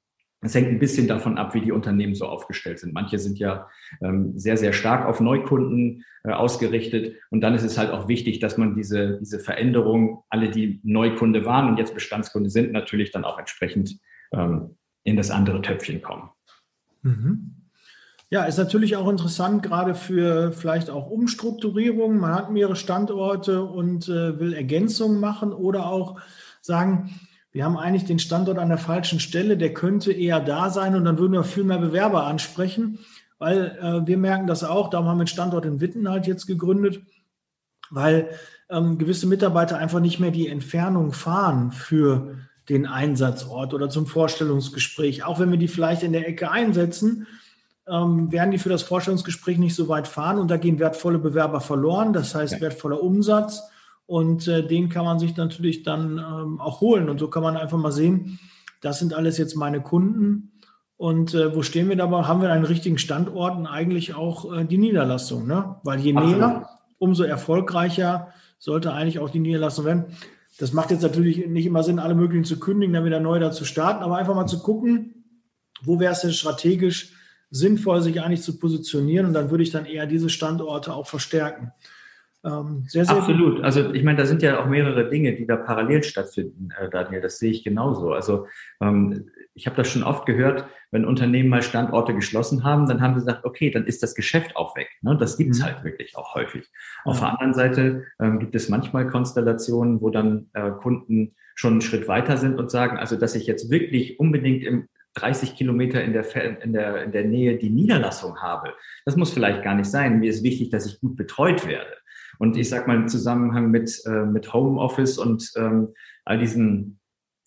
Es 0.42 0.54
hängt 0.54 0.70
ein 0.70 0.80
bisschen 0.80 1.08
davon 1.08 1.38
ab, 1.38 1.56
wie 1.56 1.62
die 1.62 1.72
Unternehmen 1.72 2.14
so 2.14 2.28
aufgestellt 2.28 2.80
sind. 2.80 2.94
Manche 2.94 3.18
sind 3.18 3.40
ja 3.40 3.68
ähm, 4.02 4.38
sehr, 4.38 4.56
sehr 4.56 4.72
stark 4.72 5.08
auf 5.08 5.20
Neukunden 5.20 6.06
äh, 6.24 6.32
ausgerichtet. 6.32 7.16
Und 7.32 7.42
dann 7.42 7.56
ist 7.56 7.64
es 7.64 7.78
halt 7.78 7.92
auch 7.92 8.08
wichtig, 8.08 8.40
dass 8.40 8.58
man 8.58 8.76
diese, 8.76 9.18
diese 9.20 9.40
Veränderung, 9.40 10.24
alle, 10.30 10.52
die 10.52 10.80
Neukunde 10.84 11.46
waren 11.46 11.70
und 11.70 11.80
jetzt 11.80 11.96
Bestandskunde 11.96 12.52
sind, 12.52 12.72
natürlich 12.72 13.12
dann 13.12 13.26
auch 13.26 13.40
entsprechend 13.40 14.00
ähm, 14.32 14.76
in 15.04 15.18
das 15.18 15.32
andere 15.32 15.62
Töpfchen 15.62 16.02
kommen. 16.04 16.30
Mhm. 17.02 17.56
Ja, 18.30 18.44
ist 18.44 18.58
natürlich 18.58 18.98
auch 18.98 19.08
interessant, 19.08 19.64
gerade 19.64 19.96
für 19.96 20.52
vielleicht 20.52 20.90
auch 20.90 21.10
Umstrukturierung. 21.10 22.18
Man 22.18 22.36
hat 22.36 22.52
mehrere 22.52 22.76
Standorte 22.76 23.64
und 23.64 24.10
äh, 24.10 24.38
will 24.38 24.54
Ergänzungen 24.54 25.22
machen 25.22 25.54
oder 25.54 25.88
auch 25.88 26.20
sagen, 26.62 27.10
wir 27.58 27.66
haben 27.66 27.76
eigentlich 27.76 28.06
den 28.06 28.20
Standort 28.20 28.60
an 28.60 28.70
der 28.70 28.78
falschen 28.78 29.20
Stelle, 29.20 29.58
der 29.58 29.74
könnte 29.74 30.12
eher 30.12 30.40
da 30.40 30.70
sein 30.70 30.94
und 30.94 31.06
dann 31.06 31.18
würden 31.18 31.34
wir 31.34 31.44
viel 31.44 31.64
mehr 31.64 31.80
Bewerber 31.80 32.28
ansprechen, 32.28 33.00
weil 33.40 33.76
äh, 33.82 34.06
wir 34.06 34.16
merken 34.20 34.46
das 34.46 34.64
auch, 34.64 34.92
darum 34.92 35.08
haben 35.08 35.18
wir 35.18 35.24
den 35.24 35.30
Standort 35.30 35.66
in 35.66 35.82
Witten 35.82 36.08
halt 36.08 36.28
jetzt 36.28 36.46
gegründet, 36.46 37.02
weil 37.90 38.30
ähm, 38.70 39.00
gewisse 39.00 39.26
Mitarbeiter 39.26 39.80
einfach 39.80 40.00
nicht 40.00 40.20
mehr 40.20 40.30
die 40.30 40.50
Entfernung 40.50 41.14
fahren 41.14 41.72
für 41.72 42.36
den 42.70 42.86
Einsatzort 42.86 43.74
oder 43.74 43.90
zum 43.90 44.06
Vorstellungsgespräch. 44.06 45.24
Auch 45.24 45.40
wenn 45.40 45.50
wir 45.50 45.58
die 45.58 45.68
vielleicht 45.68 46.04
in 46.04 46.14
der 46.14 46.28
Ecke 46.28 46.52
einsetzen, 46.52 47.26
ähm, 47.88 48.32
werden 48.32 48.52
die 48.52 48.60
für 48.60 48.70
das 48.70 48.84
Vorstellungsgespräch 48.84 49.58
nicht 49.58 49.74
so 49.74 49.88
weit 49.88 50.08
fahren 50.08 50.38
und 50.38 50.52
da 50.52 50.58
gehen 50.58 50.78
wertvolle 50.78 51.18
Bewerber 51.18 51.60
verloren, 51.60 52.14
das 52.14 52.36
heißt 52.36 52.62
wertvoller 52.62 53.02
Umsatz. 53.02 53.64
Und 54.08 54.48
äh, 54.48 54.66
den 54.66 54.90
kann 54.90 55.06
man 55.06 55.20
sich 55.20 55.36
natürlich 55.36 55.84
dann 55.84 56.18
ähm, 56.18 56.60
auch 56.60 56.82
holen. 56.82 57.10
Und 57.10 57.20
so 57.20 57.28
kann 57.28 57.44
man 57.44 57.58
einfach 57.58 57.78
mal 57.78 57.92
sehen, 57.92 58.40
das 58.82 59.00
sind 59.00 59.14
alles 59.14 59.38
jetzt 59.38 59.56
meine 59.56 59.82
Kunden. 59.82 60.54
Und 60.96 61.34
äh, 61.34 61.54
wo 61.54 61.62
stehen 61.62 61.90
wir 61.90 61.96
dabei? 61.96 62.24
Haben 62.24 62.42
wir 62.42 62.52
einen 62.52 62.66
richtigen 62.66 62.98
Standort 62.98 63.58
und 63.58 63.68
eigentlich 63.68 64.16
auch 64.16 64.52
äh, 64.52 64.66
die 64.66 64.78
Niederlassung? 64.78 65.46
Ne? 65.46 65.76
Weil 65.84 66.00
je 66.00 66.14
näher, 66.14 66.70
umso 66.98 67.24
erfolgreicher 67.24 68.30
sollte 68.58 68.94
eigentlich 68.94 69.20
auch 69.20 69.30
die 69.30 69.40
Niederlassung 69.40 69.86
werden. 69.86 70.06
Das 70.58 70.74
macht 70.74 70.90
jetzt 70.90 71.04
natürlich 71.04 71.46
nicht 71.48 71.66
immer 71.66 71.84
Sinn, 71.84 72.00
alle 72.00 72.16
möglichen 72.16 72.46
zu 72.46 72.60
kündigen, 72.60 72.94
dann 72.94 73.06
wieder 73.06 73.20
neu 73.20 73.40
da 73.40 73.52
zu 73.52 73.64
starten, 73.64 74.04
aber 74.04 74.18
einfach 74.18 74.34
mal 74.34 74.48
zu 74.48 74.60
gucken, 74.60 75.26
wo 75.84 76.00
wäre 76.00 76.14
es 76.14 76.22
denn 76.22 76.32
strategisch 76.32 77.14
sinnvoll, 77.52 78.02
sich 78.02 78.22
eigentlich 78.22 78.42
zu 78.42 78.58
positionieren. 78.58 79.28
Und 79.28 79.34
dann 79.34 79.52
würde 79.52 79.64
ich 79.64 79.72
dann 79.72 79.86
eher 79.86 80.08
diese 80.08 80.30
Standorte 80.30 80.94
auch 80.94 81.08
verstärken. 81.08 81.74
Ähm, 82.48 82.84
sehr, 82.88 83.06
sehr 83.06 83.18
Absolut. 83.18 83.56
Gut. 83.58 83.64
Also 83.64 83.94
ich 83.94 84.04
meine, 84.04 84.18
da 84.18 84.26
sind 84.26 84.42
ja 84.42 84.62
auch 84.62 84.68
mehrere 84.68 85.10
Dinge, 85.10 85.36
die 85.36 85.46
da 85.46 85.58
parallel 85.58 86.04
stattfinden, 86.04 86.70
äh, 86.80 86.90
Daniel. 86.90 87.22
Das 87.22 87.40
sehe 87.40 87.52
ich 87.52 87.64
genauso. 87.64 88.14
Also 88.14 88.48
ähm, 88.82 89.30
ich 89.54 89.66
habe 89.66 89.76
das 89.76 89.90
schon 89.90 90.04
oft 90.04 90.26
gehört, 90.26 90.66
wenn 90.92 91.04
Unternehmen 91.04 91.50
mal 91.50 91.62
Standorte 91.62 92.14
geschlossen 92.14 92.64
haben, 92.64 92.88
dann 92.88 93.02
haben 93.02 93.16
sie 93.16 93.26
gesagt, 93.26 93.44
okay, 93.44 93.72
dann 93.72 93.86
ist 93.86 94.04
das 94.04 94.16
Geschäft 94.16 94.56
auch 94.56 94.76
weg. 94.78 94.90
Ne? 95.02 95.18
Das 95.18 95.38
gibt's 95.38 95.60
mhm. 95.60 95.64
halt 95.66 95.84
wirklich 95.84 96.16
auch 96.16 96.36
häufig. 96.36 96.70
Ja. 97.06 97.12
Auf 97.12 97.20
der 97.20 97.30
anderen 97.32 97.54
Seite 97.54 98.06
ähm, 98.20 98.40
gibt 98.40 98.56
es 98.56 98.70
manchmal 98.70 99.08
Konstellationen, 99.08 100.02
wo 100.02 100.10
dann 100.10 100.50
äh, 100.54 100.72
Kunden 100.72 101.36
schon 101.56 101.74
einen 101.74 101.82
Schritt 101.82 102.08
weiter 102.08 102.38
sind 102.38 102.58
und 102.58 102.72
sagen, 102.72 102.98
also 102.98 103.18
dass 103.18 103.36
ich 103.36 103.48
jetzt 103.48 103.70
wirklich 103.70 104.20
unbedingt 104.20 104.64
im 104.64 104.88
30 105.16 105.56
Kilometer 105.56 106.04
in 106.04 106.14
der, 106.14 106.62
in, 106.64 106.74
der, 106.74 107.04
in 107.04 107.12
der 107.12 107.26
Nähe 107.26 107.58
die 107.58 107.72
Niederlassung 107.72 108.38
habe. 108.38 108.74
Das 109.06 109.16
muss 109.16 109.34
vielleicht 109.34 109.64
gar 109.64 109.74
nicht 109.74 109.90
sein. 109.90 110.20
Mir 110.20 110.30
ist 110.30 110.44
wichtig, 110.44 110.70
dass 110.70 110.86
ich 110.86 111.00
gut 111.00 111.16
betreut 111.16 111.68
werde. 111.68 111.97
Und 112.40 112.58
ich 112.58 112.70
sage 112.70 112.88
mal 112.88 112.96
im 112.96 113.08
Zusammenhang 113.08 113.72
mit, 113.72 114.02
äh, 114.06 114.26
mit 114.26 114.54
Homeoffice 114.54 115.18
und 115.18 115.52
ähm, 115.56 115.94
all 116.26 116.40
diesen 116.40 117.00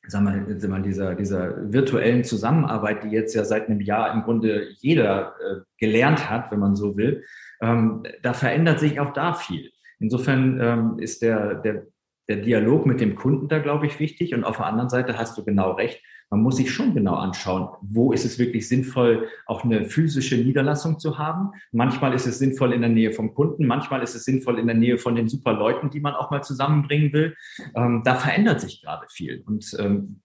sag 0.06 0.23
mal, 0.23 0.44
sag 0.59 0.70
mal, 0.70 0.82
dieser, 0.82 1.14
dieser 1.14 1.73
virtuellen 1.73 2.25
Zusammenarbeit, 2.25 3.04
die 3.04 3.11
jetzt 3.11 3.35
ja 3.35 3.44
seit 3.44 3.68
einem 3.68 3.80
Jahr 3.80 4.12
im 4.12 4.23
Grunde 4.23 4.68
jeder 4.80 5.35
äh, 5.40 5.61
gelernt 5.78 6.30
hat, 6.30 6.50
wenn 6.50 6.59
man 6.59 6.75
so 6.75 6.97
will, 6.97 7.25
ähm, 7.61 8.02
da 8.23 8.32
verändert 8.32 8.80
sich 8.80 8.99
auch 8.99 9.12
da 9.12 9.35
viel. 9.35 9.70
Insofern 9.99 10.59
ähm, 10.61 10.99
ist 10.99 11.23
der, 11.23 11.56
der, 11.56 11.87
der 12.28 12.37
Dialog 12.37 12.87
mit 12.87 13.00
dem 13.00 13.14
Kunden 13.14 13.49
da, 13.49 13.59
glaube 13.59 13.87
ich, 13.87 14.00
wichtig. 14.00 14.35
Und 14.35 14.44
auf 14.44 14.56
der 14.56 14.66
anderen 14.66 14.88
Seite 14.88 15.18
hast 15.18 15.37
du 15.37 15.44
genau 15.44 15.73
recht 15.73 16.02
man 16.31 16.43
muss 16.43 16.57
sich 16.57 16.73
schon 16.73 16.95
genau 16.95 17.17
anschauen, 17.17 17.69
wo 17.83 18.13
ist 18.13 18.25
es 18.25 18.39
wirklich 18.39 18.69
sinnvoll, 18.69 19.29
auch 19.47 19.65
eine 19.65 19.85
physische 19.85 20.37
Niederlassung 20.37 21.01
zu 21.01 21.19
haben. 21.19 21.51
Manchmal 21.73 22.15
ist 22.15 22.27
es 22.27 22.39
sinnvoll 22.39 22.73
in 22.73 22.83
der 22.83 22.91
Nähe 22.91 23.13
vom 23.13 23.35
Kunden, 23.35 23.67
manchmal 23.67 24.03
ist 24.03 24.15
es 24.15 24.25
sinnvoll 24.25 24.61
in 24.61 24.69
der 24.69 24.77
Nähe 24.77 24.97
von 24.97 25.17
den 25.17 25.29
super 25.29 25.53
Leuten, 25.53 25.91
die 25.91 25.99
man 25.99 26.15
auch 26.15 26.31
mal 26.31 26.43
zusammenbringen 26.43 27.13
will. 27.13 27.37
Ähm, 27.75 28.03
da 28.05 28.15
verändert 28.15 28.61
sich 28.61 28.81
gerade 28.81 29.07
viel. 29.11 29.43
Und 29.45 29.77
ähm, 29.81 30.21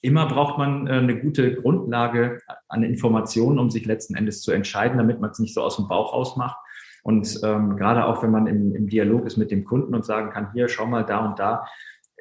immer 0.00 0.26
braucht 0.26 0.58
man 0.58 0.88
äh, 0.88 0.94
eine 0.94 1.20
gute 1.20 1.54
Grundlage 1.54 2.40
an 2.68 2.82
Informationen, 2.82 3.60
um 3.60 3.70
sich 3.70 3.86
letzten 3.86 4.16
Endes 4.16 4.42
zu 4.42 4.50
entscheiden, 4.50 4.98
damit 4.98 5.20
man 5.20 5.30
es 5.30 5.38
nicht 5.38 5.54
so 5.54 5.62
aus 5.62 5.76
dem 5.76 5.86
Bauch 5.86 6.12
ausmacht. 6.12 6.56
Und 7.04 7.38
ähm, 7.44 7.76
gerade 7.76 8.06
auch, 8.06 8.22
wenn 8.22 8.30
man 8.30 8.46
im, 8.46 8.74
im 8.74 8.88
Dialog 8.88 9.26
ist 9.26 9.36
mit 9.36 9.50
dem 9.50 9.64
Kunden 9.64 9.94
und 9.94 10.04
sagen 10.04 10.30
kann, 10.30 10.52
hier, 10.52 10.68
schau 10.68 10.86
mal 10.86 11.04
da 11.04 11.26
und 11.26 11.38
da, 11.38 11.64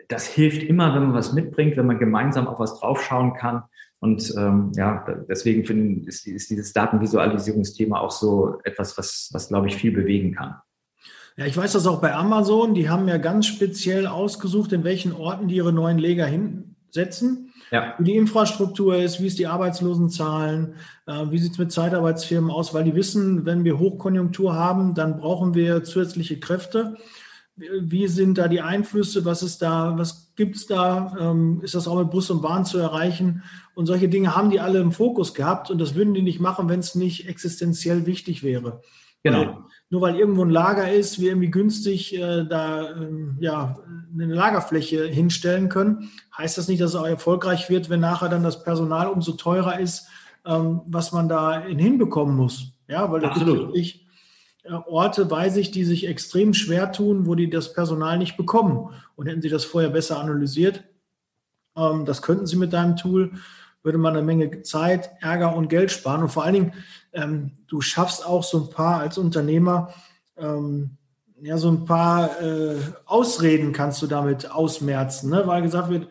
das 0.09 0.27
hilft 0.27 0.63
immer, 0.63 0.93
wenn 0.93 1.03
man 1.03 1.13
was 1.13 1.33
mitbringt, 1.33 1.77
wenn 1.77 1.85
man 1.85 1.99
gemeinsam 1.99 2.47
auf 2.47 2.59
was 2.59 2.79
draufschauen 2.79 3.33
kann. 3.33 3.63
Und 3.99 4.33
ähm, 4.37 4.71
ja, 4.75 5.05
deswegen 5.29 5.63
finde 5.63 6.07
ist, 6.07 6.27
ist 6.27 6.49
dieses 6.49 6.73
Datenvisualisierungsthema 6.73 7.99
auch 7.99 8.11
so 8.11 8.59
etwas, 8.63 8.97
was, 8.97 9.29
was 9.31 9.47
glaube 9.47 9.67
ich, 9.67 9.75
viel 9.75 9.91
bewegen 9.91 10.35
kann. 10.35 10.55
Ja, 11.37 11.45
ich 11.45 11.57
weiß 11.57 11.71
das 11.73 11.87
auch 11.87 12.01
bei 12.01 12.13
Amazon. 12.13 12.73
Die 12.73 12.89
haben 12.89 13.07
ja 13.07 13.17
ganz 13.17 13.47
speziell 13.47 14.05
ausgesucht, 14.05 14.71
in 14.73 14.83
welchen 14.83 15.13
Orten 15.13 15.47
die 15.47 15.55
ihre 15.55 15.73
neuen 15.73 15.97
Leger 15.97 16.25
hinsetzen. 16.25 17.53
Ja. 17.71 17.95
Wie 17.97 18.03
die 18.03 18.17
Infrastruktur 18.17 18.97
ist, 18.97 19.19
wie 19.19 19.27
ist 19.27 19.39
die 19.39 19.47
Arbeitslosenzahlen, 19.47 20.75
äh, 21.07 21.25
wie 21.31 21.39
sieht 21.39 21.53
es 21.53 21.57
mit 21.57 21.71
Zeitarbeitsfirmen 21.71 22.51
aus, 22.51 22.73
weil 22.73 22.83
die 22.83 22.93
wissen, 22.93 23.45
wenn 23.45 23.63
wir 23.63 23.79
Hochkonjunktur 23.79 24.53
haben, 24.53 24.93
dann 24.93 25.17
brauchen 25.17 25.55
wir 25.55 25.83
zusätzliche 25.83 26.39
Kräfte. 26.39 26.97
Wie 27.55 28.07
sind 28.07 28.39
da 28.39 28.47
die 28.47 28.61
Einflüsse? 28.61 29.25
Was 29.25 29.43
ist 29.43 29.61
da? 29.61 29.93
Was 29.97 30.33
gibt 30.35 30.55
es 30.55 30.65
da? 30.65 31.15
Ähm, 31.19 31.61
ist 31.61 31.75
das 31.75 31.87
auch 31.87 31.99
mit 31.99 32.09
Bus 32.09 32.31
und 32.31 32.41
Bahn 32.41 32.65
zu 32.65 32.79
erreichen? 32.79 33.43
Und 33.75 33.85
solche 33.85 34.09
Dinge 34.09 34.35
haben 34.35 34.49
die 34.49 34.59
alle 34.59 34.79
im 34.79 34.91
Fokus 34.91 35.33
gehabt 35.33 35.69
und 35.69 35.79
das 35.79 35.93
würden 35.93 36.13
die 36.13 36.23
nicht 36.23 36.39
machen, 36.39 36.67
wenn 36.67 36.79
es 36.79 36.95
nicht 36.95 37.27
existenziell 37.27 38.05
wichtig 38.05 38.43
wäre. 38.43 38.81
Genau. 39.23 39.39
Weil, 39.39 39.57
nur 39.89 40.01
weil 40.01 40.15
irgendwo 40.15 40.43
ein 40.43 40.49
Lager 40.49 40.91
ist, 40.91 41.19
wir 41.19 41.29
irgendwie 41.29 41.51
günstig 41.51 42.15
äh, 42.15 42.43
da 42.45 42.91
ähm, 42.91 43.37
ja, 43.39 43.77
eine 44.13 44.33
Lagerfläche 44.33 45.05
hinstellen 45.05 45.69
können, 45.69 46.09
heißt 46.37 46.57
das 46.57 46.67
nicht, 46.67 46.81
dass 46.81 46.91
es 46.91 46.95
auch 46.95 47.07
erfolgreich 47.07 47.69
wird, 47.69 47.89
wenn 47.89 48.01
nachher 48.01 48.29
dann 48.29 48.43
das 48.43 48.63
Personal 48.63 49.07
umso 49.07 49.33
teurer 49.33 49.79
ist, 49.79 50.07
ähm, 50.45 50.81
was 50.87 51.11
man 51.11 51.29
da 51.29 51.61
hinbekommen 51.61 52.35
muss. 52.35 52.73
Ja, 52.87 53.11
weil 53.11 53.23
Absolut. 53.23 53.59
wirklich 53.59 54.01
äh, 54.01 54.02
Orte 54.69 55.29
weiß 55.29 55.57
ich, 55.57 55.71
die 55.71 55.83
sich 55.83 56.07
extrem 56.07 56.53
schwer 56.53 56.91
tun, 56.91 57.25
wo 57.25 57.35
die 57.35 57.49
das 57.49 57.73
Personal 57.73 58.17
nicht 58.17 58.37
bekommen. 58.37 58.89
Und 59.15 59.27
hätten 59.27 59.41
sie 59.41 59.49
das 59.49 59.65
vorher 59.65 59.89
besser 59.89 60.19
analysiert, 60.19 60.83
ähm, 61.75 62.05
das 62.05 62.21
könnten 62.21 62.47
sie 62.47 62.55
mit 62.55 62.73
deinem 62.73 62.95
Tool, 62.95 63.31
würde 63.81 63.97
man 63.97 64.15
eine 64.15 64.25
Menge 64.25 64.61
Zeit, 64.61 65.11
Ärger 65.19 65.55
und 65.55 65.67
Geld 65.67 65.91
sparen. 65.91 66.23
Und 66.23 66.29
vor 66.29 66.43
allen 66.43 66.53
Dingen, 66.53 66.73
ähm, 67.11 67.51
du 67.67 67.81
schaffst 67.81 68.25
auch 68.25 68.43
so 68.43 68.63
ein 68.63 68.69
paar 68.69 68.99
als 68.99 69.17
Unternehmer, 69.17 69.93
ähm, 70.37 70.97
ja, 71.41 71.57
so 71.57 71.69
ein 71.69 71.83
paar 71.83 72.41
äh, 72.41 72.77
Ausreden 73.05 73.73
kannst 73.73 74.01
du 74.01 74.07
damit 74.07 74.49
ausmerzen, 74.49 75.29
ne? 75.29 75.45
weil 75.45 75.61
gesagt 75.61 75.89
wird, 75.89 76.07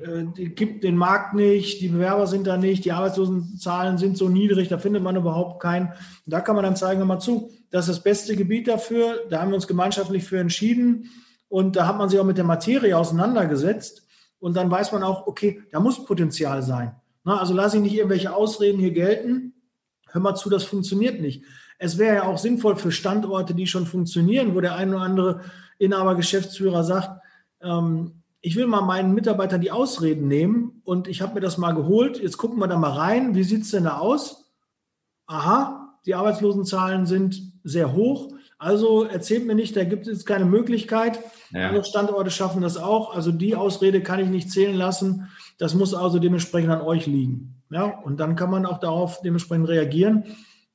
äh, 0.00 0.24
die 0.36 0.54
gibt 0.54 0.84
den 0.84 0.96
Markt 0.96 1.34
nicht, 1.34 1.80
die 1.80 1.88
Bewerber 1.88 2.26
sind 2.26 2.46
da 2.46 2.56
nicht, 2.56 2.84
die 2.84 2.92
Arbeitslosenzahlen 2.92 3.98
sind 3.98 4.16
so 4.16 4.28
niedrig, 4.28 4.68
da 4.68 4.78
findet 4.78 5.02
man 5.02 5.16
überhaupt 5.16 5.62
keinen. 5.62 5.88
Und 5.88 5.96
da 6.26 6.40
kann 6.40 6.54
man 6.54 6.64
dann 6.64 6.76
zeigen, 6.76 6.98
hör 6.98 7.06
mal 7.06 7.20
zu, 7.20 7.50
das 7.70 7.88
ist 7.88 7.96
das 7.96 8.04
beste 8.04 8.36
Gebiet 8.36 8.68
dafür. 8.68 9.20
Da 9.30 9.40
haben 9.40 9.50
wir 9.50 9.56
uns 9.56 9.66
gemeinschaftlich 9.66 10.24
für 10.24 10.38
entschieden. 10.38 11.10
Und 11.48 11.76
da 11.76 11.86
hat 11.86 11.98
man 11.98 12.08
sich 12.08 12.18
auch 12.18 12.24
mit 12.24 12.38
der 12.38 12.44
Materie 12.44 12.96
auseinandergesetzt. 12.96 14.06
Und 14.38 14.56
dann 14.56 14.70
weiß 14.70 14.92
man 14.92 15.02
auch, 15.02 15.26
okay, 15.26 15.62
da 15.70 15.80
muss 15.80 16.04
Potenzial 16.04 16.62
sein. 16.62 16.94
Na, 17.24 17.38
also 17.38 17.54
lasse 17.54 17.76
ich 17.76 17.82
nicht 17.82 17.94
irgendwelche 17.94 18.34
Ausreden 18.34 18.80
hier 18.80 18.90
gelten. 18.90 19.54
Hör 20.10 20.20
mal 20.20 20.34
zu, 20.34 20.50
das 20.50 20.64
funktioniert 20.64 21.20
nicht. 21.20 21.44
Es 21.78 21.98
wäre 21.98 22.16
ja 22.16 22.22
auch 22.24 22.38
sinnvoll 22.38 22.76
für 22.76 22.92
Standorte, 22.92 23.54
die 23.54 23.66
schon 23.66 23.86
funktionieren, 23.86 24.54
wo 24.54 24.60
der 24.60 24.76
ein 24.76 24.90
oder 24.90 25.02
andere 25.02 25.40
Inhaber, 25.78 26.14
Geschäftsführer 26.14 26.84
sagt, 26.84 27.20
ähm, 27.60 28.21
ich 28.42 28.56
will 28.56 28.66
mal 28.66 28.82
meinen 28.82 29.14
Mitarbeitern 29.14 29.60
die 29.60 29.70
Ausreden 29.70 30.26
nehmen 30.26 30.82
und 30.84 31.06
ich 31.06 31.22
habe 31.22 31.34
mir 31.34 31.40
das 31.40 31.58
mal 31.58 31.72
geholt. 31.72 32.20
Jetzt 32.20 32.36
gucken 32.36 32.58
wir 32.58 32.66
da 32.66 32.76
mal 32.76 32.90
rein. 32.90 33.36
Wie 33.36 33.44
sieht 33.44 33.62
es 33.62 33.70
denn 33.70 33.84
da 33.84 33.98
aus? 33.98 34.52
Aha, 35.26 35.96
die 36.04 36.16
Arbeitslosenzahlen 36.16 37.06
sind 37.06 37.40
sehr 37.62 37.92
hoch. 37.92 38.34
Also 38.58 39.04
erzählt 39.04 39.46
mir 39.46 39.54
nicht, 39.54 39.76
da 39.76 39.84
gibt 39.84 40.08
es 40.08 40.26
keine 40.26 40.44
Möglichkeit. 40.44 41.20
Ja. 41.52 41.68
Andere 41.68 41.84
Standorte 41.84 42.32
schaffen 42.32 42.62
das 42.62 42.76
auch. 42.76 43.14
Also 43.14 43.30
die 43.30 43.54
Ausrede 43.54 44.02
kann 44.02 44.18
ich 44.18 44.28
nicht 44.28 44.50
zählen 44.50 44.74
lassen. 44.74 45.28
Das 45.58 45.74
muss 45.74 45.94
also 45.94 46.18
dementsprechend 46.18 46.70
an 46.70 46.80
euch 46.80 47.06
liegen. 47.06 47.62
Ja, 47.70 47.84
und 47.84 48.18
dann 48.18 48.34
kann 48.34 48.50
man 48.50 48.66
auch 48.66 48.78
darauf 48.78 49.20
dementsprechend 49.22 49.68
reagieren. 49.68 50.24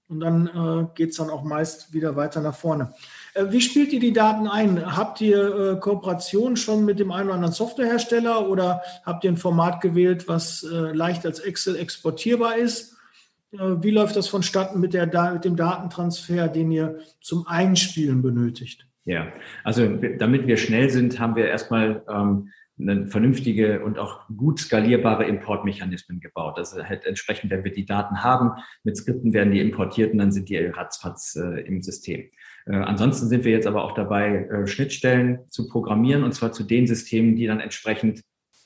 Und 0.08 0.22
dann 0.22 0.48
äh, 0.48 0.88
geht 0.96 1.10
es 1.10 1.18
dann 1.18 1.30
auch 1.30 1.44
meist 1.44 1.94
wieder 1.94 2.16
weiter 2.16 2.40
nach 2.40 2.56
vorne. 2.56 2.94
Äh, 3.38 3.52
wie 3.52 3.62
spielt 3.62 3.94
ihr 3.94 4.00
die 4.00 4.14
Daten 4.14 4.48
ein? 4.48 4.96
Habt 4.96 5.22
ihr 5.22 5.74
äh, 5.76 5.80
Kooperation 5.80 6.56
schon 6.58 6.86
mit 6.86 7.00
dem 7.00 7.12
einen 7.12 7.28
oder 7.28 7.36
anderen 7.36 7.54
Softwarehersteller 7.54 8.50
oder 8.50 8.82
habt 9.06 9.24
ihr 9.24 9.32
ein 9.32 9.38
Format 9.38 9.82
gewählt, 9.82 10.28
was 10.28 10.64
äh, 10.64 10.94
leicht 10.94 11.26
als 11.26 11.40
Excel 11.40 11.76
exportierbar 11.76 12.58
ist? 12.58 12.96
Wie 13.50 13.92
läuft 13.92 14.18
das 14.18 14.28
vonstatten 14.28 14.82
mit, 14.82 14.94
der, 14.94 15.08
mit 15.34 15.46
dem 15.46 15.56
Datentransfer, 15.56 16.50
den 16.50 16.70
ihr 16.70 17.00
zum 17.22 17.48
Einspielen 17.48 18.22
benötigt? 18.22 18.86
Ja, 19.06 19.28
also 19.64 19.88
damit 20.20 20.48
wir 20.48 20.58
schnell 20.58 20.90
sind, 20.90 21.18
haben 21.18 21.38
wir 21.38 21.48
erstmal 21.48 22.04
ähm, 22.10 22.50
eine 22.80 23.08
vernünftige 23.08 23.84
und 23.84 23.98
auch 23.98 24.28
gut 24.36 24.60
skalierbare 24.60 25.26
Importmechanismen 25.26 26.20
gebaut. 26.20 26.58
Also 26.58 26.84
halt 26.84 27.06
entsprechend, 27.06 27.50
wenn 27.52 27.64
wir 27.64 27.72
die 27.72 27.86
Daten 27.86 28.24
haben, 28.24 28.52
mit 28.84 28.98
Skripten 28.98 29.34
werden 29.34 29.52
die 29.52 29.62
importiert 29.62 30.12
und 30.12 30.20
dann 30.20 30.32
sind 30.32 30.50
die 30.50 30.58
ratzfatz 30.58 31.36
äh, 31.36 31.62
im 31.62 31.82
System. 31.82 32.30
Äh, 32.66 32.76
ansonsten 32.76 33.28
sind 33.28 33.46
wir 33.46 33.52
jetzt 33.52 33.68
aber 33.68 33.84
auch 33.84 33.94
dabei, 33.94 34.46
äh, 34.46 34.68
Schnittstellen 34.68 35.40
zu 35.50 35.68
programmieren 35.68 36.24
und 36.24 36.34
zwar 36.34 36.52
zu 36.52 36.64
den 36.64 36.86
Systemen, 36.88 37.36
die 37.36 37.48
dann 37.48 37.60
entsprechend 37.60 38.22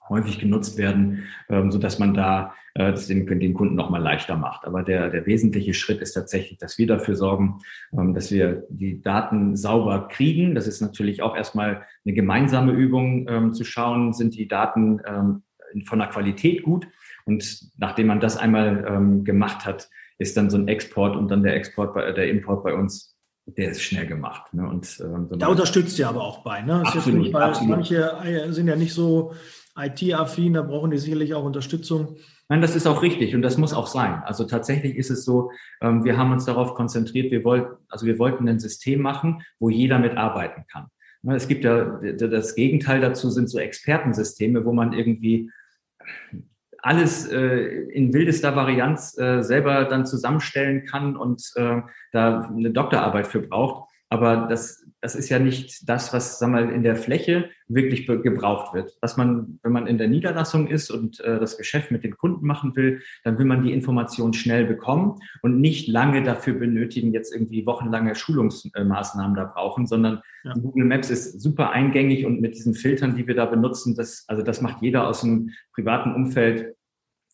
häufig 0.10 0.40
genutzt 0.40 0.78
werden, 0.78 1.24
ähm, 1.50 1.72
so 1.72 1.78
dass 1.78 2.00
man 2.00 2.14
da 2.14 2.54
äh, 2.74 2.92
das 2.92 3.08
den, 3.08 3.26
den 3.26 3.54
Kunden 3.54 3.76
noch 3.76 3.90
mal 3.90 4.02
leichter 4.02 4.38
macht. 4.38 4.66
Aber 4.66 4.84
der, 4.84 5.10
der 5.10 5.26
wesentliche 5.26 5.74
Schritt 5.74 6.02
ist 6.02 6.14
tatsächlich, 6.14 6.58
dass 6.60 6.78
wir 6.78 6.88
dafür 6.88 7.16
sorgen, 7.16 7.60
ähm, 7.94 8.14
dass 8.14 8.32
wir 8.32 8.66
die 8.70 9.02
Daten 9.02 9.56
sauber 9.56 10.08
kriegen. 10.08 10.56
Das 10.56 10.68
ist 10.68 10.82
natürlich 10.82 11.22
auch 11.22 11.36
erstmal 11.36 11.84
eine 12.06 12.14
gemeinsame 12.14 12.72
Übung, 12.72 13.28
ähm, 13.30 13.54
zu 13.54 13.64
schauen, 13.64 14.14
sind 14.14 14.36
die 14.36 14.48
Daten 14.48 15.02
ähm, 15.06 15.44
von 15.86 16.00
der 16.00 16.10
Qualität 16.10 16.64
gut. 16.64 16.88
Und 17.26 17.72
nachdem 17.78 18.08
man 18.08 18.20
das 18.20 18.38
einmal 18.38 18.86
ähm, 18.88 19.24
gemacht 19.24 19.66
hat, 19.66 19.90
ist 20.18 20.38
dann 20.38 20.50
so 20.50 20.58
ein 20.58 20.68
Export 20.68 21.16
und 21.16 21.30
dann 21.30 21.44
der 21.44 21.56
Export, 21.56 21.94
bei, 21.94 22.12
der 22.12 22.30
Import 22.30 22.64
bei 22.64 22.74
uns 22.74 23.12
der 23.58 23.72
ist 23.72 23.82
schnell 23.82 24.06
gemacht. 24.06 24.54
Ne? 24.54 24.68
Und, 24.68 25.02
ähm, 25.04 25.28
so 25.30 25.36
da 25.36 25.48
unterstützt 25.48 25.98
ihr 26.00 26.08
aber 26.08 26.24
auch 26.24 26.44
bei. 26.44 26.62
Ne? 26.62 26.84
Absolut, 26.86 27.20
nicht, 27.20 27.36
absolut. 27.36 27.70
Manche 27.70 28.18
äh, 28.24 28.52
sind 28.52 28.68
ja 28.68 28.76
nicht 28.76 28.94
so 28.94 29.34
IT-affin, 29.78 30.54
da 30.54 30.62
brauchen 30.62 30.92
die 30.92 30.98
sicherlich 30.98 31.34
auch 31.34 31.44
Unterstützung. 31.44 32.18
Nein, 32.50 32.62
das 32.62 32.76
ist 32.76 32.88
auch 32.88 33.02
richtig 33.02 33.34
und 33.36 33.42
das 33.42 33.58
muss 33.58 33.74
auch 33.74 33.88
sein. 33.88 34.22
Also 34.26 34.44
tatsächlich 34.44 34.98
ist 34.98 35.10
es 35.10 35.24
so, 35.24 35.52
ähm, 35.82 36.04
wir 36.04 36.18
haben 36.18 36.32
uns 36.32 36.46
darauf 36.46 36.74
konzentriert, 36.74 37.32
wir 37.32 37.44
wollten, 37.44 37.78
also 37.88 38.06
wir 38.06 38.20
wollten 38.20 38.48
ein 38.50 38.60
System 38.60 39.02
machen, 39.02 39.44
wo 39.60 39.70
jeder 39.70 40.00
mitarbeiten 40.00 40.66
kann. 40.72 40.88
Ne, 41.24 41.36
es 41.36 41.48
gibt 41.48 41.64
ja 41.64 42.00
das 42.14 42.56
Gegenteil 42.56 43.00
dazu 43.00 43.30
sind 43.30 43.50
so 43.50 43.60
Expertensysteme, 43.60 44.66
wo 44.66 44.74
man 44.74 44.94
irgendwie 44.94 45.52
alles 46.80 47.28
äh, 47.28 47.38
in 47.94 48.12
wildester 48.12 48.56
Varianz 48.56 49.18
äh, 49.18 49.44
selber 49.44 49.86
dann 49.86 50.06
zusammenstellen 50.06 50.86
kann 50.86 51.16
und 51.16 51.44
äh, 51.56 51.82
da 52.12 52.42
eine 52.42 52.72
Doktorarbeit 52.72 53.28
für 53.28 53.42
braucht. 53.42 53.90
Aber 54.10 54.48
das 54.50 54.84
das 55.02 55.16
ist 55.16 55.30
ja 55.30 55.40
nicht 55.40 55.90
das, 55.90 56.14
was 56.14 56.38
sagen 56.38 56.54
wir 56.54 56.66
mal, 56.66 56.74
in 56.74 56.84
der 56.84 56.96
Fläche 56.96 57.50
wirklich 57.68 58.06
gebraucht 58.06 58.74
wird. 58.74 58.98
Was 59.02 59.18
man, 59.18 59.60
wenn 59.64 59.72
man 59.72 59.88
in 59.88 59.98
der 59.98 60.08
Niederlassung 60.08 60.68
ist 60.68 60.92
und 60.92 61.20
äh, 61.22 61.40
das 61.40 61.58
Geschäft 61.58 61.90
mit 61.90 62.04
den 62.04 62.16
Kunden 62.16 62.46
machen 62.46 62.76
will, 62.76 63.02
dann 63.24 63.40
will 63.40 63.46
man 63.46 63.64
die 63.64 63.74
Information 63.74 64.34
schnell 64.34 64.66
bekommen 64.66 65.20
und 65.42 65.60
nicht 65.60 65.88
lange 65.88 66.22
dafür 66.22 66.54
benötigen, 66.54 67.14
jetzt 67.14 67.34
irgendwie 67.34 67.66
wochenlange 67.66 68.14
Schulungsmaßnahmen 68.14 69.36
da 69.36 69.46
brauchen, 69.46 69.88
sondern 69.88 70.22
ja. 70.44 70.54
Google 70.54 70.86
Maps 70.86 71.10
ist 71.10 71.42
super 71.42 71.72
eingängig 71.72 72.26
und 72.26 72.40
mit 72.40 72.56
diesen 72.56 72.76
Filtern, 72.76 73.16
die 73.16 73.28
wir 73.28 73.36
da 73.36 73.46
benutzen, 73.46 73.96
das, 73.96 74.26
also 74.28 74.44
das 74.44 74.62
macht 74.62 74.82
jeder 74.82 75.08
aus 75.08 75.22
dem 75.22 75.50
privaten 75.74 76.14
Umfeld, 76.14 76.76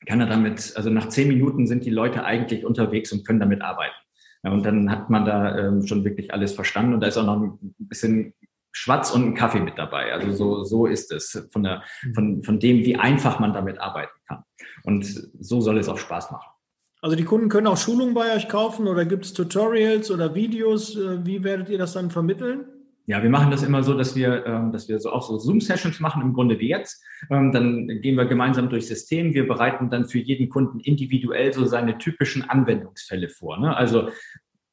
kann 0.06 0.22
er 0.22 0.28
damit, 0.28 0.74
also 0.76 0.90
nach 0.90 1.10
zehn 1.10 1.28
Minuten 1.28 1.68
sind 1.68 1.84
die 1.84 1.90
Leute 1.90 2.24
eigentlich 2.24 2.66
unterwegs 2.66 3.12
und 3.12 3.26
können 3.26 3.40
damit 3.40 3.62
arbeiten. 3.62 3.96
Und 4.44 4.66
dann 4.66 4.90
hat 4.92 5.10
man 5.10 5.26
da 5.26 5.58
ähm, 5.58 5.86
schon 5.86 6.04
wirklich 6.04 6.34
alles 6.34 6.54
verstanden 6.54 6.94
und 6.94 7.02
da 7.02 7.08
ist 7.08 7.18
auch 7.18 7.26
noch 7.26 7.42
ein 7.42 7.76
bisschen 7.80 8.34
Schwatz 8.72 9.12
und 9.12 9.26
ein 9.26 9.34
Kaffee 9.34 9.60
mit 9.60 9.78
dabei. 9.78 10.14
Also 10.14 10.32
so, 10.32 10.64
so 10.64 10.86
ist 10.86 11.12
es 11.12 11.48
von, 11.52 11.64
der, 11.64 11.84
von, 12.14 12.44
von 12.44 12.60
dem, 12.60 12.86
wie 12.86 12.96
einfach 12.96 13.40
man 13.40 13.54
damit 13.54 13.80
arbeiten 13.80 14.18
kann. 14.28 14.44
Und 14.84 15.06
so 15.40 15.62
soll 15.62 15.80
es 15.80 15.90
auch 15.90 15.98
Spaß 15.98 16.32
machen. 16.32 16.50
Also 17.02 17.16
die 17.16 17.24
Kunden 17.24 17.50
können 17.50 17.68
auch 17.68 17.78
Schulungen 17.78 18.14
bei 18.14 18.36
euch 18.36 18.50
kaufen 18.50 18.88
oder 18.88 19.06
gibt 19.06 19.26
es 19.26 19.34
Tutorials 19.34 20.12
oder 20.12 20.36
Videos? 20.36 20.96
Äh, 20.96 21.26
wie 21.26 21.44
werdet 21.44 21.70
ihr 21.70 21.78
das 21.78 21.94
dann 21.94 22.12
vermitteln? 22.12 22.66
Ja, 23.10 23.24
wir 23.24 23.30
machen 23.30 23.52
das 23.52 23.64
immer 23.64 23.84
so, 23.84 23.94
dass 23.94 24.18
wir, 24.18 24.46
ähm, 24.46 24.74
dass 24.74 24.90
wir 24.90 25.00
so 25.00 25.12
auch 25.12 25.26
so 25.26 25.38
Zoom-Sessions 25.38 26.02
machen, 26.02 26.22
im 26.22 26.34
Grunde 26.34 26.60
wie 26.60 26.68
jetzt. 26.68 27.02
Ähm, 27.30 27.54
dann 27.54 27.88
gehen 28.02 28.16
wir 28.16 28.26
gemeinsam 28.26 28.70
durchs 28.70 28.90
System. 28.90 29.34
Wir 29.34 29.48
bereiten 29.48 29.90
dann 29.90 30.06
für 30.06 30.20
jeden 30.20 30.50
Kunden 30.50 30.82
individuell 30.82 31.54
so 31.54 31.66
seine 31.66 31.98
typischen 31.98 32.50
Anwendungsfälle 32.50 33.30
vor. 33.30 33.60
Ne? 33.60 33.76
Also 33.76 34.10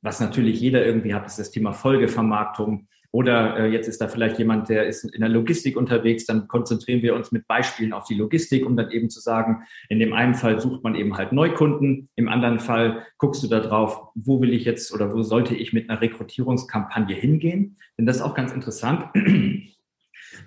was 0.03 0.19
natürlich 0.19 0.61
jeder 0.61 0.85
irgendwie 0.85 1.15
hat, 1.15 1.27
ist 1.27 1.39
das 1.39 1.53
Thema 1.53 1.73
Folgevermarktung. 1.73 2.89
Oder 3.15 3.57
äh, 3.57 3.69
jetzt 3.69 3.87
ist 3.87 4.01
da 4.01 4.09
vielleicht 4.09 4.41
jemand, 4.41 4.69
der 4.69 4.87
ist 4.87 5.05
in 5.05 5.21
der 5.21 5.29
Logistik 5.29 5.77
unterwegs, 5.77 6.27
dann 6.27 6.49
konzentrieren 6.49 7.01
wir 7.01 7.15
uns 7.15 7.31
mit 7.31 7.47
Beispielen 7.47 7.93
auf 7.93 8.07
die 8.07 8.17
Logistik, 8.17 8.67
um 8.67 8.77
dann 8.77 8.91
eben 8.91 9.09
zu 9.09 9.21
sagen, 9.21 9.63
in 9.89 10.01
dem 10.01 10.13
einen 10.13 10.35
Fall 10.35 10.59
sucht 10.61 10.83
man 10.83 10.97
eben 10.97 11.17
halt 11.17 11.31
Neukunden, 11.31 12.09
im 12.17 12.29
anderen 12.29 12.59
Fall 12.59 13.07
guckst 13.19 13.41
du 13.45 13.47
da 13.47 13.61
drauf, 13.61 14.09
wo 14.17 14.41
will 14.41 14.53
ich 14.53 14.65
jetzt 14.65 14.93
oder 14.93 15.13
wo 15.13 15.23
sollte 15.23 15.55
ich 15.55 15.73
mit 15.73 15.89
einer 15.89 16.01
Rekrutierungskampagne 16.01 17.15
hingehen? 17.15 17.77
Denn 17.97 18.05
das 18.05 18.17
ist 18.17 18.23
auch 18.23 18.35
ganz 18.35 18.51
interessant, 18.51 19.05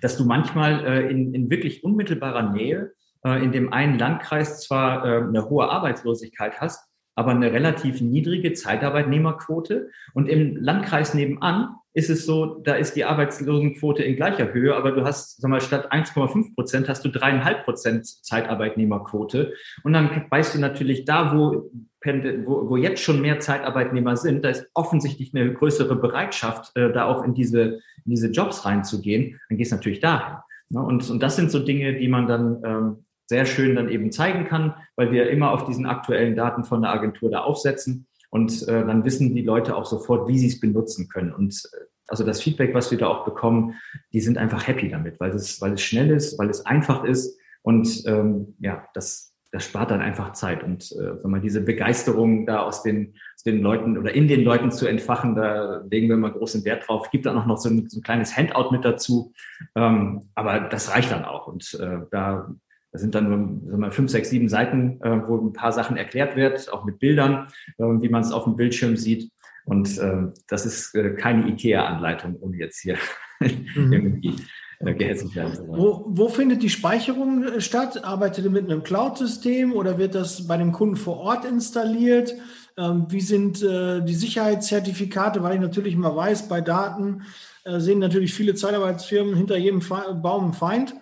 dass 0.02 0.18
du 0.18 0.26
manchmal 0.26 0.84
äh, 0.84 1.10
in, 1.10 1.32
in 1.32 1.48
wirklich 1.48 1.84
unmittelbarer 1.84 2.52
Nähe 2.52 2.92
äh, 3.24 3.42
in 3.42 3.50
dem 3.50 3.72
einen 3.72 3.98
Landkreis 3.98 4.60
zwar 4.60 5.06
äh, 5.06 5.22
eine 5.22 5.48
hohe 5.48 5.70
Arbeitslosigkeit 5.70 6.60
hast, 6.60 6.86
aber 7.14 7.30
eine 7.30 7.50
relativ 7.50 8.02
niedrige 8.02 8.52
Zeitarbeitnehmerquote. 8.52 9.90
Und 10.12 10.28
im 10.28 10.56
Landkreis 10.56 11.14
nebenan 11.14 11.74
ist 11.98 12.10
es 12.10 12.24
so, 12.24 12.60
da 12.62 12.74
ist 12.74 12.94
die 12.94 13.04
Arbeitslosenquote 13.04 14.04
in 14.04 14.14
gleicher 14.14 14.52
Höhe, 14.52 14.76
aber 14.76 14.92
du 14.92 15.04
hast, 15.04 15.40
sag 15.40 15.50
mal, 15.50 15.60
statt 15.60 15.92
1,5 15.92 16.54
Prozent 16.54 16.88
hast 16.88 17.04
du 17.04 17.08
dreieinhalb 17.08 17.64
Prozent 17.64 18.06
Zeitarbeitnehmerquote. 18.06 19.52
Und 19.82 19.94
dann 19.94 20.26
weißt 20.30 20.54
du 20.54 20.60
natürlich 20.60 21.06
da, 21.06 21.36
wo, 21.36 21.72
wo, 22.04 22.70
wo 22.70 22.76
jetzt 22.76 23.02
schon 23.02 23.20
mehr 23.20 23.40
Zeitarbeitnehmer 23.40 24.16
sind, 24.16 24.44
da 24.44 24.50
ist 24.50 24.70
offensichtlich 24.74 25.34
eine 25.34 25.52
größere 25.52 25.96
Bereitschaft, 25.96 26.70
äh, 26.76 26.92
da 26.92 27.06
auch 27.06 27.24
in 27.24 27.34
diese, 27.34 27.80
in 28.04 28.10
diese 28.10 28.28
Jobs 28.28 28.64
reinzugehen. 28.64 29.40
Dann 29.48 29.58
gehst 29.58 29.72
du 29.72 29.76
natürlich 29.76 29.98
dahin. 29.98 30.36
Ne? 30.68 30.80
Und, 30.80 31.10
und 31.10 31.20
das 31.20 31.34
sind 31.34 31.50
so 31.50 31.58
Dinge, 31.58 31.98
die 31.98 32.08
man 32.08 32.28
dann 32.28 32.62
ähm, 32.64 33.04
sehr 33.26 33.44
schön 33.44 33.74
dann 33.74 33.88
eben 33.88 34.12
zeigen 34.12 34.44
kann, 34.44 34.74
weil 34.94 35.10
wir 35.10 35.30
immer 35.30 35.50
auf 35.50 35.64
diesen 35.64 35.86
aktuellen 35.86 36.36
Daten 36.36 36.62
von 36.62 36.80
der 36.82 36.92
Agentur 36.92 37.28
da 37.28 37.40
aufsetzen. 37.40 38.06
Und 38.30 38.68
äh, 38.68 38.86
dann 38.86 39.04
wissen 39.04 39.34
die 39.34 39.42
Leute 39.42 39.74
auch 39.74 39.86
sofort, 39.86 40.28
wie 40.28 40.38
sie 40.38 40.46
es 40.46 40.60
benutzen 40.60 41.08
können. 41.08 41.32
Und 41.32 41.54
äh, 41.72 41.87
also 42.08 42.24
das 42.24 42.42
Feedback, 42.42 42.74
was 42.74 42.90
wir 42.90 42.98
da 42.98 43.06
auch 43.06 43.24
bekommen, 43.24 43.74
die 44.12 44.20
sind 44.20 44.38
einfach 44.38 44.66
happy 44.66 44.88
damit, 44.88 45.20
weil 45.20 45.30
es, 45.30 45.60
weil 45.60 45.74
es 45.74 45.82
schnell 45.82 46.10
ist, 46.10 46.38
weil 46.38 46.50
es 46.50 46.66
einfach 46.66 47.04
ist. 47.04 47.38
Und 47.62 48.02
ähm, 48.06 48.54
ja, 48.60 48.84
das, 48.94 49.34
das 49.52 49.64
spart 49.64 49.90
dann 49.90 50.00
einfach 50.00 50.32
Zeit. 50.32 50.64
Und 50.64 50.90
äh, 50.92 51.22
wenn 51.22 51.30
man 51.30 51.42
diese 51.42 51.60
Begeisterung 51.60 52.46
da 52.46 52.62
aus 52.62 52.82
den, 52.82 53.14
aus 53.36 53.42
den 53.42 53.60
Leuten 53.60 53.98
oder 53.98 54.14
in 54.14 54.26
den 54.26 54.42
Leuten 54.42 54.70
zu 54.70 54.86
entfachen, 54.86 55.34
da 55.34 55.82
legen 55.90 56.08
wir 56.08 56.14
immer 56.14 56.30
großen 56.30 56.64
Wert 56.64 56.88
drauf. 56.88 57.10
Gibt 57.10 57.26
dann 57.26 57.36
auch 57.36 57.46
noch 57.46 57.58
so 57.58 57.68
ein, 57.68 57.88
so 57.88 57.98
ein 57.98 58.02
kleines 58.02 58.36
Handout 58.36 58.70
mit 58.70 58.84
dazu. 58.84 59.32
Ähm, 59.74 60.30
aber 60.34 60.60
das 60.60 60.94
reicht 60.94 61.10
dann 61.10 61.24
auch. 61.24 61.46
Und 61.46 61.78
äh, 61.80 61.98
da 62.10 62.48
das 62.90 63.02
sind 63.02 63.14
dann 63.14 63.60
sagen 63.66 63.80
wir, 63.82 63.90
fünf, 63.92 64.10
sechs, 64.10 64.30
sieben 64.30 64.48
Seiten, 64.48 65.00
äh, 65.02 65.28
wo 65.28 65.36
ein 65.36 65.52
paar 65.52 65.72
Sachen 65.72 65.96
erklärt 65.96 66.36
wird, 66.36 66.72
auch 66.72 66.84
mit 66.84 66.98
Bildern, 66.98 67.48
äh, 67.76 67.84
wie 67.84 68.08
man 68.08 68.22
es 68.22 68.32
auf 68.32 68.44
dem 68.44 68.56
Bildschirm 68.56 68.96
sieht. 68.96 69.30
Und 69.68 69.98
äh, 69.98 70.32
das 70.48 70.64
ist 70.64 70.94
äh, 70.94 71.10
keine 71.10 71.46
IKEA-Anleitung, 71.48 72.36
um 72.36 72.54
jetzt 72.54 72.80
hier 72.80 72.96
mhm. 73.40 73.92
irgendwie 73.92 74.36
äh, 74.78 74.94
gehetzelt 74.94 75.36
werden 75.36 75.54
zu 75.54 75.68
wollen. 75.68 75.80
Wo, 75.80 76.04
wo 76.08 76.28
findet 76.30 76.62
die 76.62 76.70
Speicherung 76.70 77.44
äh, 77.44 77.60
statt? 77.60 78.02
Arbeitet 78.02 78.46
ihr 78.46 78.50
mit 78.50 78.64
einem 78.64 78.82
Cloud-System 78.82 79.74
oder 79.74 79.98
wird 79.98 80.14
das 80.14 80.46
bei 80.46 80.56
dem 80.56 80.72
Kunden 80.72 80.96
vor 80.96 81.18
Ort 81.18 81.44
installiert? 81.44 82.34
Ähm, 82.78 83.08
wie 83.10 83.20
sind 83.20 83.62
äh, 83.62 84.02
die 84.02 84.14
Sicherheitszertifikate? 84.14 85.42
Weil 85.42 85.56
ich 85.56 85.60
natürlich 85.60 85.92
immer 85.92 86.16
weiß, 86.16 86.48
bei 86.48 86.62
Daten 86.62 87.22
äh, 87.64 87.78
sehen 87.78 87.98
natürlich 87.98 88.32
viele 88.32 88.54
Zeitarbeitsfirmen 88.54 89.34
hinter 89.34 89.58
jedem 89.58 89.80
Baum 89.80 90.44
einen 90.44 90.52
Feind 90.54 90.94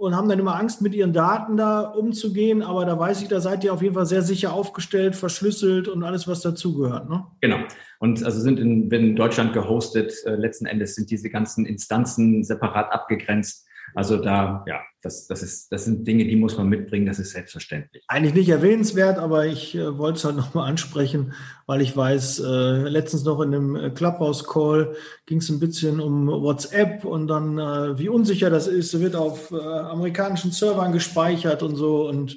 und 0.00 0.16
haben 0.16 0.30
dann 0.30 0.38
immer 0.38 0.58
Angst, 0.58 0.80
mit 0.80 0.94
ihren 0.94 1.12
Daten 1.12 1.58
da 1.58 1.82
umzugehen. 1.82 2.62
Aber 2.62 2.86
da 2.86 2.98
weiß 2.98 3.20
ich, 3.20 3.28
da 3.28 3.38
seid 3.38 3.62
ihr 3.64 3.74
auf 3.74 3.82
jeden 3.82 3.94
Fall 3.94 4.06
sehr 4.06 4.22
sicher 4.22 4.54
aufgestellt, 4.54 5.14
verschlüsselt 5.14 5.88
und 5.88 6.02
alles, 6.04 6.26
was 6.26 6.40
dazugehört. 6.40 7.10
Ne? 7.10 7.26
Genau. 7.42 7.58
Und 7.98 8.24
also 8.24 8.40
sind 8.40 8.58
in, 8.58 8.90
in 8.90 9.14
Deutschland 9.14 9.52
gehostet. 9.52 10.14
Äh, 10.24 10.36
letzten 10.36 10.64
Endes 10.64 10.94
sind 10.94 11.10
diese 11.10 11.28
ganzen 11.28 11.66
Instanzen 11.66 12.44
separat 12.44 12.90
abgegrenzt. 12.92 13.66
Also 13.94 14.16
da, 14.16 14.64
ja, 14.66 14.80
das, 15.02 15.26
das, 15.26 15.42
ist, 15.42 15.72
das 15.72 15.84
sind 15.84 16.06
Dinge, 16.06 16.24
die 16.24 16.36
muss 16.36 16.56
man 16.56 16.68
mitbringen, 16.68 17.06
das 17.06 17.18
ist 17.18 17.30
selbstverständlich. 17.30 18.04
Eigentlich 18.08 18.34
nicht 18.34 18.48
erwähnenswert, 18.48 19.18
aber 19.18 19.46
ich 19.46 19.74
äh, 19.74 19.98
wollte 19.98 20.18
es 20.18 20.24
halt 20.24 20.36
nochmal 20.36 20.68
ansprechen, 20.68 21.32
weil 21.66 21.80
ich 21.80 21.96
weiß, 21.96 22.40
äh, 22.40 22.88
letztens 22.88 23.24
noch 23.24 23.40
in 23.40 23.54
einem 23.54 23.76
äh, 23.76 23.90
Clubhouse-Call 23.90 24.94
ging 25.26 25.38
es 25.38 25.48
ein 25.48 25.60
bisschen 25.60 26.00
um 26.00 26.28
WhatsApp 26.28 27.04
und 27.04 27.28
dann, 27.28 27.58
äh, 27.58 27.98
wie 27.98 28.08
unsicher 28.08 28.50
das 28.50 28.66
ist, 28.66 28.98
wird 29.00 29.16
auf 29.16 29.50
äh, 29.50 29.56
amerikanischen 29.56 30.52
Servern 30.52 30.92
gespeichert 30.92 31.62
und 31.62 31.76
so 31.76 32.08
und 32.08 32.36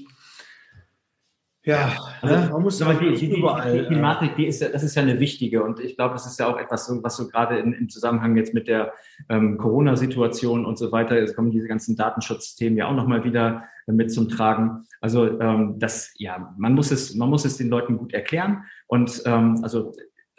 ja, 1.64 1.96
also, 2.22 2.36
ne? 2.36 2.50
man 2.52 2.62
muss 2.62 2.82
aber 2.82 2.96
die, 2.96 3.14
die, 3.14 3.40
überall. 3.40 3.72
Die, 3.72 3.80
die 3.80 3.88
Thematik, 3.88 4.36
die 4.36 4.48
ist 4.48 4.62
ja, 4.62 4.70
das 4.70 4.84
ist 4.84 4.96
ja 4.96 5.02
eine 5.02 5.20
wichtige 5.20 5.64
und 5.64 5.80
ich 5.80 5.96
glaube, 5.96 6.14
das 6.14 6.26
ist 6.26 6.40
ja 6.40 6.48
auch 6.48 6.58
etwas, 6.58 6.92
was 7.02 7.16
so 7.16 7.28
gerade 7.28 7.58
in, 7.58 7.74
im 7.74 7.90
Zusammenhang 7.90 8.36
jetzt 8.36 8.54
mit 8.54 8.68
der 8.68 8.94
ähm, 9.30 9.58
Corona-Situation 9.58 10.66
und 10.66 10.78
so 10.78 10.92
weiter, 10.92 11.18
es 11.18 11.36
kommen 11.36 11.52
diese 11.52 11.68
ganzen 11.68 11.96
Datenschutzthemen 11.96 12.78
ja 12.78 12.88
auch 12.88 12.96
nochmal 12.96 13.24
wieder 13.24 13.64
mit 13.88 14.14
zum 14.14 14.30
Tragen. 14.30 14.86
Also 15.02 15.40
ähm, 15.40 15.80
das, 15.80 16.14
ja, 16.16 16.54
man 16.58 16.74
muss 16.74 16.92
es, 16.92 17.16
man 17.16 17.30
muss 17.30 17.46
es 17.46 17.58
den 17.58 17.70
Leuten 17.70 17.98
gut 17.98 18.14
erklären 18.14 18.64
und 18.88 19.22
ähm, 19.26 19.60
also 19.62 19.94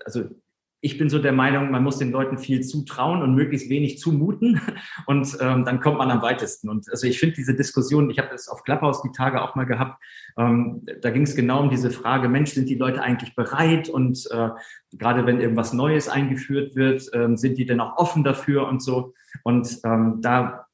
also 0.05 0.25
ich 0.85 0.99
bin 0.99 1.09
so 1.09 1.19
der 1.19 1.33
Meinung, 1.33 1.71
man 1.71 1.83
muss 1.83 1.97
den 1.97 2.11
Leuten 2.11 2.37
viel 2.37 2.61
zutrauen 2.61 3.23
und 3.23 3.35
möglichst 3.35 3.71
wenig 3.71 3.99
zumuten 3.99 4.61
und 5.07 5.27
ähm, 5.41 5.65
dann 5.65 5.81
kommt 5.81 5.97
man 5.97 6.11
am 6.11 6.21
weitesten. 6.21 6.69
Und 6.69 6.91
also 6.91 7.07
ich 7.07 7.19
finde 7.19 7.37
diese 7.37 7.55
Diskussion, 7.55 8.11
ich 8.11 8.19
habe 8.19 8.29
das 8.31 8.49
auf 8.49 8.65
Clubhouse 8.65 9.01
die 9.01 9.11
Tage 9.11 9.41
auch 9.41 9.55
mal 9.55 9.65
gehabt, 9.65 9.99
ähm, 10.37 10.83
da 11.01 11.09
ging 11.09 11.23
es 11.23 11.35
genau 11.35 11.63
um 11.63 11.71
diese 11.71 11.91
Frage, 11.91 12.29
Mensch, 12.29 12.53
sind 12.53 12.69
die 12.69 12.75
Leute 12.75 13.01
eigentlich 13.01 13.35
bereit? 13.35 13.89
Und 13.89 14.29
äh, 14.31 14.51
gerade 14.93 15.25
wenn 15.25 15.41
irgendwas 15.41 15.73
Neues 15.73 16.11
eingeführt 16.11 16.77
wird, 16.77 17.09
ähm, 17.15 17.39
sind 17.39 17.57
die 17.57 17.65
denn 17.65 17.81
auch 17.81 17.97
offen 17.97 18.23
dafür 18.23 18.69
und 18.69 18.83
so? 18.83 19.15
Und 19.43 19.81
ähm, 19.85 20.19
da 20.21 20.67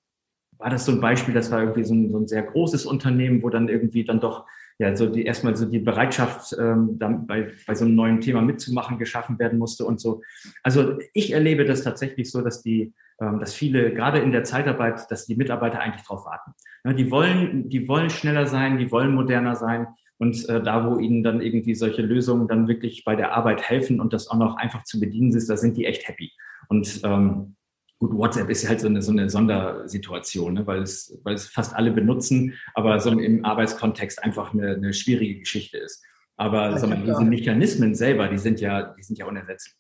war 0.59 0.71
das 0.71 0.87
so 0.87 0.93
ein 0.93 1.01
Beispiel, 1.01 1.35
das 1.35 1.53
war 1.53 1.61
irgendwie 1.61 1.85
so 1.85 1.95
ein, 1.95 2.11
so 2.11 2.19
ein 2.19 2.27
sehr 2.27 2.43
großes 2.43 2.85
Unternehmen, 2.85 3.45
wo 3.45 3.49
dann 3.49 3.69
irgendwie 3.69 4.05
dann 4.05 4.19
doch 4.19 4.45
ja, 4.81 4.97
so 4.97 5.07
die 5.07 5.27
erstmal 5.27 5.55
so 5.57 5.67
die 5.67 5.79
Bereitschaft, 5.79 6.57
ähm, 6.59 6.99
dann 6.99 7.27
bei, 7.27 7.53
bei 7.67 7.75
so 7.75 7.85
einem 7.85 7.95
neuen 7.97 8.23
Thema 8.23 8.41
mitzumachen, 8.41 8.99
geschaffen 8.99 9.39
werden 9.39 9.59
musste 9.59 9.85
und 9.85 10.01
so. 10.01 10.23
Also 10.63 10.97
ich 11.13 11.33
erlebe 11.33 11.67
das 11.67 11.85
tatsächlich 11.85 12.31
so, 12.31 12.41
dass 12.41 12.63
die, 12.63 12.95
ähm, 13.21 13.41
dass 13.41 13.53
viele, 13.53 13.93
gerade 13.93 14.21
in 14.21 14.33
der 14.33 14.43
Zeitarbeit, 14.43 15.11
dass 15.11 15.27
die 15.27 15.37
Mitarbeiter 15.37 15.81
eigentlich 15.81 16.07
drauf 16.07 16.25
warten. 16.25 16.53
Ja, 16.83 16.95
die 16.95 17.11
wollen, 17.11 17.69
die 17.69 17.89
wollen 17.89 18.09
schneller 18.09 18.47
sein, 18.47 18.79
die 18.79 18.91
wollen 18.91 19.15
moderner 19.15 19.55
sein. 19.55 19.87
Und 20.17 20.49
äh, 20.49 20.63
da, 20.63 20.87
wo 20.89 20.99
ihnen 20.99 21.23
dann 21.23 21.43
irgendwie 21.43 21.75
solche 21.75 22.01
Lösungen 22.01 22.49
dann 22.49 22.67
wirklich 22.67 23.05
bei 23.05 23.17
der 23.17 23.35
Arbeit 23.35 23.61
helfen 23.61 24.01
und 24.01 24.15
das 24.15 24.29
auch 24.29 24.39
noch 24.39 24.57
einfach 24.57 24.85
zu 24.85 24.99
bedienen 24.99 25.37
ist, 25.37 25.51
da 25.51 25.59
sind 25.59 25.77
die 25.77 25.85
echt 25.85 26.09
happy. 26.09 26.33
Und 26.69 27.03
ähm, 27.05 27.55
Gut, 28.01 28.17
WhatsApp 28.17 28.49
ist 28.49 28.67
halt 28.67 28.81
so 28.81 28.87
eine, 28.87 29.03
so 29.03 29.13
eine 29.13 29.29
Sondersituation, 29.29 30.55
ne? 30.55 30.67
weil, 30.67 30.81
es, 30.83 31.21
weil 31.23 31.35
es 31.35 31.49
fast 31.49 31.77
alle 31.77 31.93
benutzen, 31.93 32.55
aber 32.73 32.99
so 32.99 33.11
im 33.11 33.45
Arbeitskontext 33.45 34.25
einfach 34.25 34.55
eine, 34.55 34.71
eine 34.71 34.95
schwierige 34.95 35.41
Geschichte 35.41 35.77
ist. 35.77 36.03
Aber 36.39 36.75
ja, 36.75 36.87
mal, 36.87 36.97
diese 37.05 37.25
Mechanismen 37.25 37.95
selber, 37.95 38.29
die 38.29 38.39
sind 38.39 38.59
ja, 38.59 38.95
die 38.95 39.03
sind 39.03 39.19
ja 39.19 39.27
unersetzlich. 39.27 39.75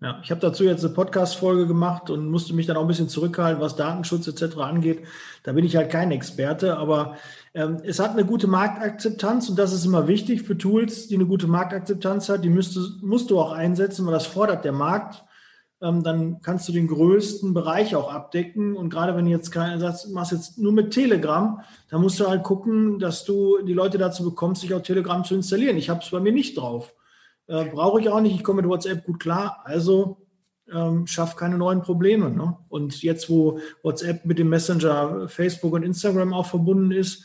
Ja, 0.00 0.20
ich 0.22 0.30
habe 0.30 0.40
dazu 0.40 0.62
jetzt 0.62 0.84
eine 0.84 0.94
Podcast-Folge 0.94 1.66
gemacht 1.66 2.10
und 2.10 2.30
musste 2.30 2.54
mich 2.54 2.66
dann 2.66 2.76
auch 2.76 2.82
ein 2.82 2.86
bisschen 2.86 3.08
zurückhalten, 3.08 3.60
was 3.60 3.74
Datenschutz 3.74 4.28
etc. 4.28 4.56
angeht. 4.58 5.02
Da 5.42 5.52
bin 5.52 5.64
ich 5.64 5.74
halt 5.74 5.90
kein 5.90 6.12
Experte, 6.12 6.76
aber 6.76 7.16
ähm, 7.54 7.78
es 7.82 7.98
hat 7.98 8.10
eine 8.12 8.24
gute 8.24 8.46
Marktakzeptanz 8.46 9.48
und 9.48 9.58
das 9.58 9.72
ist 9.72 9.84
immer 9.84 10.06
wichtig 10.06 10.42
für 10.42 10.56
Tools, 10.56 11.08
die 11.08 11.16
eine 11.16 11.26
gute 11.26 11.48
Marktakzeptanz 11.48 12.28
hat. 12.28 12.44
Die 12.44 12.50
müsste, 12.50 12.80
musst 13.00 13.30
du 13.30 13.40
auch 13.40 13.50
einsetzen, 13.50 14.06
weil 14.06 14.12
das 14.12 14.26
fordert 14.26 14.64
der 14.64 14.72
Markt 14.72 15.24
dann 15.80 16.40
kannst 16.40 16.68
du 16.68 16.72
den 16.72 16.86
größten 16.86 17.52
Bereich 17.52 17.94
auch 17.94 18.12
abdecken. 18.12 18.76
Und 18.76 18.90
gerade 18.90 19.16
wenn 19.16 19.26
du 19.26 19.30
jetzt 19.30 19.50
keinen 19.50 19.80
Satz 19.80 20.08
machst, 20.08 20.32
jetzt 20.32 20.58
nur 20.58 20.72
mit 20.72 20.92
Telegram, 20.92 21.60
dann 21.90 22.00
musst 22.00 22.18
du 22.20 22.28
halt 22.28 22.42
gucken, 22.42 22.98
dass 22.98 23.24
du 23.24 23.58
die 23.62 23.74
Leute 23.74 23.98
dazu 23.98 24.24
bekommst, 24.24 24.62
sich 24.62 24.72
auch 24.72 24.82
Telegram 24.82 25.24
zu 25.24 25.34
installieren. 25.34 25.76
Ich 25.76 25.90
habe 25.90 26.00
es 26.00 26.10
bei 26.10 26.20
mir 26.20 26.32
nicht 26.32 26.56
drauf. 26.56 26.94
Äh, 27.46 27.66
Brauche 27.66 28.00
ich 28.00 28.08
auch 28.08 28.20
nicht. 28.20 28.34
Ich 28.34 28.44
komme 28.44 28.62
mit 28.62 28.70
WhatsApp 28.70 29.04
gut 29.04 29.20
klar. 29.20 29.60
Also 29.64 30.26
ähm, 30.72 31.06
schaff 31.06 31.36
keine 31.36 31.58
neuen 31.58 31.82
Probleme. 31.82 32.30
Ne? 32.30 32.56
Und 32.68 33.02
jetzt, 33.02 33.28
wo 33.28 33.58
WhatsApp 33.82 34.24
mit 34.24 34.38
dem 34.38 34.48
Messenger 34.48 35.28
Facebook 35.28 35.74
und 35.74 35.82
Instagram 35.82 36.32
auch 36.32 36.46
verbunden 36.46 36.92
ist, 36.92 37.24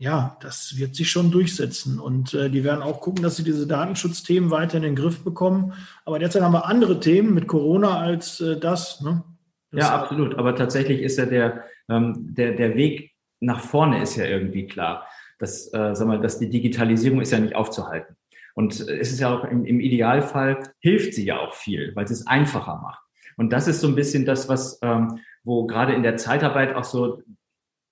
ja, 0.00 0.38
das 0.40 0.78
wird 0.78 0.94
sich 0.94 1.10
schon 1.10 1.30
durchsetzen. 1.30 2.00
Und 2.00 2.32
äh, 2.32 2.48
die 2.48 2.64
werden 2.64 2.82
auch 2.82 3.02
gucken, 3.02 3.22
dass 3.22 3.36
sie 3.36 3.44
diese 3.44 3.66
Datenschutzthemen 3.66 4.50
weiter 4.50 4.78
in 4.78 4.82
den 4.82 4.96
Griff 4.96 5.22
bekommen. 5.22 5.74
Aber 6.06 6.18
derzeit 6.18 6.40
haben 6.40 6.54
wir 6.54 6.64
andere 6.64 7.00
Themen 7.00 7.34
mit 7.34 7.46
Corona 7.46 8.00
als 8.00 8.40
äh, 8.40 8.58
das. 8.58 9.02
Ne? 9.02 9.22
das 9.70 9.84
ja, 9.84 9.94
absolut. 9.94 10.36
Aber 10.36 10.56
tatsächlich 10.56 11.02
ist 11.02 11.18
ja 11.18 11.26
der, 11.26 11.64
ähm, 11.90 12.34
der, 12.34 12.52
der 12.52 12.76
Weg 12.76 13.12
nach 13.40 13.60
vorne 13.60 14.00
ist 14.00 14.16
ja 14.16 14.24
irgendwie 14.24 14.66
klar. 14.66 15.06
Das, 15.38 15.66
äh, 15.74 15.94
sag 15.94 16.08
mal, 16.08 16.18
dass 16.18 16.38
die 16.38 16.48
Digitalisierung 16.48 17.20
ist 17.20 17.32
ja 17.32 17.38
nicht 17.38 17.54
aufzuhalten. 17.54 18.16
Und 18.54 18.80
äh, 18.88 18.96
es 18.96 19.12
ist 19.12 19.20
ja 19.20 19.36
auch 19.36 19.44
im, 19.44 19.66
im 19.66 19.80
Idealfall 19.80 20.62
hilft 20.78 21.12
sie 21.12 21.26
ja 21.26 21.40
auch 21.40 21.52
viel, 21.52 21.94
weil 21.94 22.08
sie 22.08 22.14
es 22.14 22.26
einfacher 22.26 22.76
macht. 22.76 23.02
Und 23.36 23.52
das 23.52 23.68
ist 23.68 23.82
so 23.82 23.88
ein 23.88 23.96
bisschen 23.96 24.24
das, 24.24 24.48
was, 24.48 24.78
ähm, 24.80 25.18
wo 25.44 25.66
gerade 25.66 25.92
in 25.92 26.02
der 26.02 26.16
Zeitarbeit 26.16 26.74
auch 26.74 26.84
so, 26.84 27.22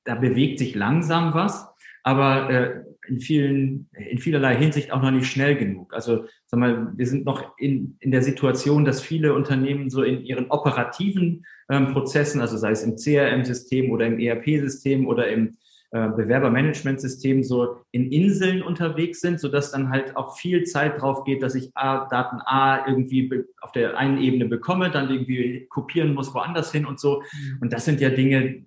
da 0.04 0.14
bewegt 0.14 0.58
sich 0.58 0.74
langsam 0.74 1.34
was 1.34 1.67
aber 2.08 2.50
äh, 2.50 2.84
in 3.06 3.20
vielen, 3.20 3.90
in 3.92 4.16
vielerlei 4.16 4.56
Hinsicht 4.56 4.92
auch 4.92 5.02
noch 5.02 5.10
nicht 5.10 5.30
schnell 5.30 5.56
genug. 5.56 5.92
Also 5.92 6.24
sag 6.46 6.58
mal, 6.58 6.90
wir 6.96 7.06
sind 7.06 7.26
noch 7.26 7.58
in, 7.58 7.98
in 8.00 8.12
der 8.12 8.22
Situation, 8.22 8.86
dass 8.86 9.02
viele 9.02 9.34
Unternehmen 9.34 9.90
so 9.90 10.02
in 10.02 10.22
ihren 10.24 10.50
operativen 10.50 11.44
ähm, 11.68 11.92
Prozessen, 11.92 12.40
also 12.40 12.56
sei 12.56 12.70
es 12.70 12.82
im 12.82 12.96
CRM-System 12.96 13.90
oder 13.90 14.06
im 14.06 14.18
ERP-System 14.18 15.06
oder 15.06 15.28
im 15.28 15.58
äh, 15.90 16.08
Bewerbermanagementsystem 16.08 17.42
so 17.42 17.76
in 17.92 18.10
Inseln 18.10 18.62
unterwegs 18.62 19.20
sind, 19.20 19.38
so 19.38 19.48
dass 19.48 19.72
dann 19.72 19.90
halt 19.90 20.16
auch 20.16 20.38
viel 20.38 20.64
Zeit 20.64 21.02
drauf 21.02 21.24
geht, 21.24 21.42
dass 21.42 21.54
ich 21.54 21.70
A, 21.74 22.08
Daten 22.08 22.40
A 22.46 22.86
irgendwie 22.86 23.44
auf 23.60 23.72
der 23.72 23.98
einen 23.98 24.16
Ebene 24.16 24.46
bekomme, 24.46 24.90
dann 24.90 25.10
irgendwie 25.10 25.66
kopieren 25.68 26.14
muss 26.14 26.32
woanders 26.32 26.72
hin 26.72 26.86
und 26.86 27.00
so. 27.00 27.20
Mhm. 27.20 27.58
Und 27.60 27.72
das 27.74 27.84
sind 27.84 28.00
ja 28.00 28.08
Dinge, 28.08 28.64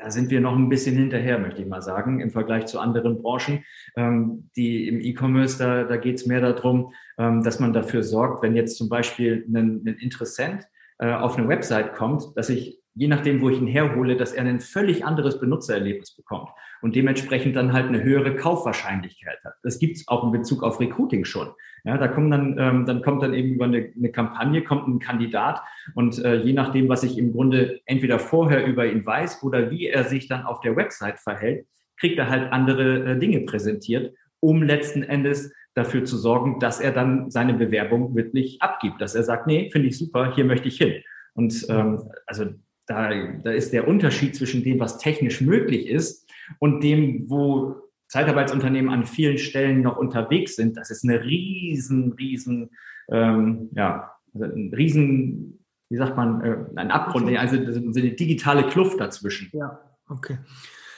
da 0.00 0.10
sind 0.10 0.30
wir 0.30 0.40
noch 0.40 0.56
ein 0.56 0.68
bisschen 0.68 0.96
hinterher, 0.96 1.38
möchte 1.38 1.62
ich 1.62 1.68
mal 1.68 1.82
sagen, 1.82 2.20
im 2.20 2.30
Vergleich 2.30 2.66
zu 2.66 2.78
anderen 2.78 3.20
Branchen. 3.20 3.64
Ähm, 3.96 4.50
die 4.56 4.88
im 4.88 5.00
E-Commerce, 5.00 5.58
da, 5.58 5.84
da 5.84 5.96
geht 5.96 6.16
es 6.16 6.26
mehr 6.26 6.40
darum, 6.40 6.92
ähm, 7.18 7.42
dass 7.42 7.60
man 7.60 7.72
dafür 7.72 8.02
sorgt, 8.02 8.42
wenn 8.42 8.54
jetzt 8.54 8.76
zum 8.76 8.88
Beispiel 8.88 9.44
ein, 9.48 9.82
ein 9.84 9.96
Interessent 10.00 10.66
äh, 10.98 11.12
auf 11.12 11.36
eine 11.36 11.48
Website 11.48 11.94
kommt, 11.94 12.36
dass 12.36 12.48
ich 12.48 12.77
je 12.98 13.06
nachdem, 13.06 13.40
wo 13.40 13.48
ich 13.48 13.60
ihn 13.60 13.68
herhole, 13.68 14.16
dass 14.16 14.32
er 14.32 14.44
ein 14.44 14.60
völlig 14.60 15.04
anderes 15.04 15.38
Benutzererlebnis 15.38 16.16
bekommt 16.16 16.50
und 16.82 16.96
dementsprechend 16.96 17.54
dann 17.54 17.72
halt 17.72 17.86
eine 17.86 18.02
höhere 18.02 18.34
Kaufwahrscheinlichkeit 18.34 19.38
hat. 19.44 19.54
Das 19.62 19.78
gibt 19.78 19.96
es 19.96 20.08
auch 20.08 20.24
in 20.24 20.32
Bezug 20.32 20.64
auf 20.64 20.80
Recruiting 20.80 21.24
schon. 21.24 21.48
Ja, 21.84 21.96
da 21.96 22.08
kommen 22.08 22.30
dann, 22.30 22.56
ähm, 22.58 22.86
dann 22.86 23.02
kommt 23.02 23.22
dann 23.22 23.34
eben 23.34 23.54
über 23.54 23.66
eine, 23.66 23.92
eine 23.96 24.10
Kampagne 24.10 24.62
kommt 24.64 24.88
ein 24.88 24.98
Kandidat 24.98 25.62
und 25.94 26.22
äh, 26.24 26.42
je 26.42 26.52
nachdem, 26.52 26.88
was 26.88 27.04
ich 27.04 27.16
im 27.18 27.32
Grunde 27.32 27.80
entweder 27.86 28.18
vorher 28.18 28.66
über 28.66 28.84
ihn 28.86 29.06
weiß 29.06 29.44
oder 29.44 29.70
wie 29.70 29.86
er 29.86 30.02
sich 30.02 30.26
dann 30.26 30.44
auf 30.44 30.60
der 30.60 30.74
Website 30.74 31.20
verhält, 31.20 31.66
kriegt 31.98 32.18
er 32.18 32.28
halt 32.28 32.52
andere 32.52 33.12
äh, 33.12 33.18
Dinge 33.18 33.40
präsentiert, 33.42 34.12
um 34.40 34.64
letzten 34.64 35.04
Endes 35.04 35.52
dafür 35.74 36.04
zu 36.04 36.16
sorgen, 36.16 36.58
dass 36.58 36.80
er 36.80 36.90
dann 36.90 37.30
seine 37.30 37.54
Bewerbung 37.54 38.16
wirklich 38.16 38.60
abgibt, 38.60 39.00
dass 39.00 39.14
er 39.14 39.22
sagt, 39.22 39.46
nee, 39.46 39.70
finde 39.70 39.86
ich 39.86 39.96
super, 39.96 40.34
hier 40.34 40.44
möchte 40.44 40.66
ich 40.66 40.78
hin. 40.78 40.94
Und 41.34 41.64
ähm, 41.68 42.02
also 42.26 42.46
da, 42.88 43.10
da 43.44 43.50
ist 43.52 43.72
der 43.72 43.86
Unterschied 43.86 44.34
zwischen 44.34 44.64
dem, 44.64 44.80
was 44.80 44.98
technisch 44.98 45.40
möglich 45.40 45.86
ist 45.86 46.28
und 46.58 46.82
dem, 46.82 47.28
wo 47.28 47.76
Zeitarbeitsunternehmen 48.08 48.90
an 48.90 49.04
vielen 49.04 49.38
Stellen 49.38 49.82
noch 49.82 49.98
unterwegs 49.98 50.56
sind. 50.56 50.76
Das 50.76 50.90
ist 50.90 51.04
eine 51.04 51.22
riesen, 51.22 52.12
riesen, 52.14 52.70
ähm, 53.10 53.68
ja, 53.74 54.12
also 54.32 54.46
ein 54.46 54.72
riesen, 54.74 55.64
wie 55.90 55.96
sagt 55.96 56.16
man, 56.16 56.40
äh, 56.42 56.56
ein 56.76 56.90
Abgrund, 56.90 57.28
also 57.36 57.56
eine 57.56 58.12
digitale 58.12 58.66
Kluft 58.66 58.98
dazwischen. 58.98 59.50
Ja, 59.52 59.78
okay. 60.08 60.38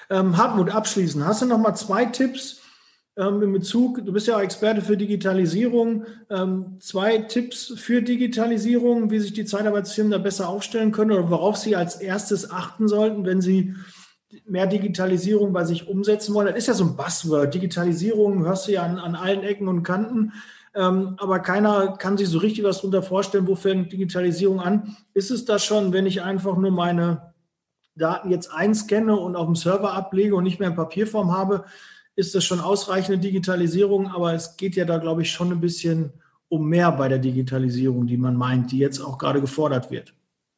Ähm, 0.08 0.36
Hartmut, 0.36 0.70
abschließend, 0.70 1.24
hast 1.24 1.42
du 1.42 1.46
noch 1.46 1.58
mal 1.58 1.74
zwei 1.74 2.04
Tipps, 2.04 2.62
ähm, 3.16 3.42
in 3.42 3.52
Bezug, 3.52 4.04
du 4.04 4.12
bist 4.12 4.26
ja 4.26 4.40
Experte 4.40 4.82
für 4.82 4.96
Digitalisierung, 4.96 6.04
ähm, 6.30 6.76
zwei 6.80 7.18
Tipps 7.18 7.74
für 7.76 8.02
Digitalisierung, 8.02 9.10
wie 9.10 9.18
sich 9.18 9.32
die 9.32 9.44
Zeitarbeitsfirmen 9.44 10.12
da 10.12 10.18
besser 10.18 10.48
aufstellen 10.48 10.92
können 10.92 11.12
oder 11.12 11.30
worauf 11.30 11.56
sie 11.56 11.76
als 11.76 11.96
erstes 11.96 12.50
achten 12.50 12.88
sollten, 12.88 13.24
wenn 13.24 13.40
sie 13.40 13.74
mehr 14.46 14.66
Digitalisierung 14.66 15.52
bei 15.52 15.64
sich 15.64 15.88
umsetzen 15.88 16.34
wollen. 16.34 16.48
Das 16.48 16.56
ist 16.56 16.68
ja 16.68 16.74
so 16.74 16.84
ein 16.84 16.96
Buzzword. 16.96 17.52
Digitalisierung 17.52 18.44
hörst 18.44 18.68
du 18.68 18.72
ja 18.72 18.82
an, 18.82 18.98
an 18.98 19.16
allen 19.16 19.42
Ecken 19.42 19.68
und 19.68 19.82
Kanten. 19.82 20.32
Ähm, 20.72 21.16
aber 21.18 21.40
keiner 21.40 21.96
kann 21.96 22.16
sich 22.16 22.28
so 22.28 22.38
richtig 22.38 22.64
was 22.64 22.76
darunter 22.76 23.02
vorstellen, 23.02 23.48
wo 23.48 23.56
fängt 23.56 23.92
Digitalisierung 23.92 24.60
an. 24.60 24.96
Ist 25.14 25.32
es 25.32 25.44
das 25.44 25.64
schon, 25.64 25.92
wenn 25.92 26.06
ich 26.06 26.22
einfach 26.22 26.56
nur 26.56 26.70
meine 26.70 27.32
Daten 27.96 28.30
jetzt 28.30 28.52
einscanne 28.52 29.16
und 29.16 29.34
auf 29.34 29.46
dem 29.46 29.56
Server 29.56 29.94
ablege 29.94 30.36
und 30.36 30.44
nicht 30.44 30.60
mehr 30.60 30.68
in 30.68 30.76
Papierform 30.76 31.32
habe, 31.32 31.64
ist 32.20 32.34
das 32.34 32.44
schon 32.44 32.60
ausreichende 32.60 33.18
Digitalisierung, 33.18 34.08
aber 34.08 34.34
es 34.34 34.56
geht 34.56 34.76
ja 34.76 34.84
da, 34.84 34.98
glaube 34.98 35.22
ich, 35.22 35.32
schon 35.32 35.50
ein 35.50 35.60
bisschen 35.60 36.12
um 36.48 36.68
mehr 36.68 36.92
bei 36.92 37.08
der 37.08 37.18
Digitalisierung, 37.18 38.06
die 38.06 38.16
man 38.16 38.36
meint, 38.36 38.72
die 38.72 38.78
jetzt 38.78 39.00
auch 39.00 39.18
gerade 39.18 39.40
gefordert 39.40 39.90
wird. 39.90 40.14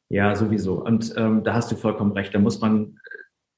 Ja, 0.09 0.35
sowieso. 0.35 0.83
Und 0.83 1.13
ähm, 1.17 1.43
da 1.43 1.53
hast 1.53 1.71
du 1.71 1.75
vollkommen 1.75 2.11
recht. 2.11 2.35
Da 2.35 2.39
muss 2.39 2.59
man, 2.59 2.99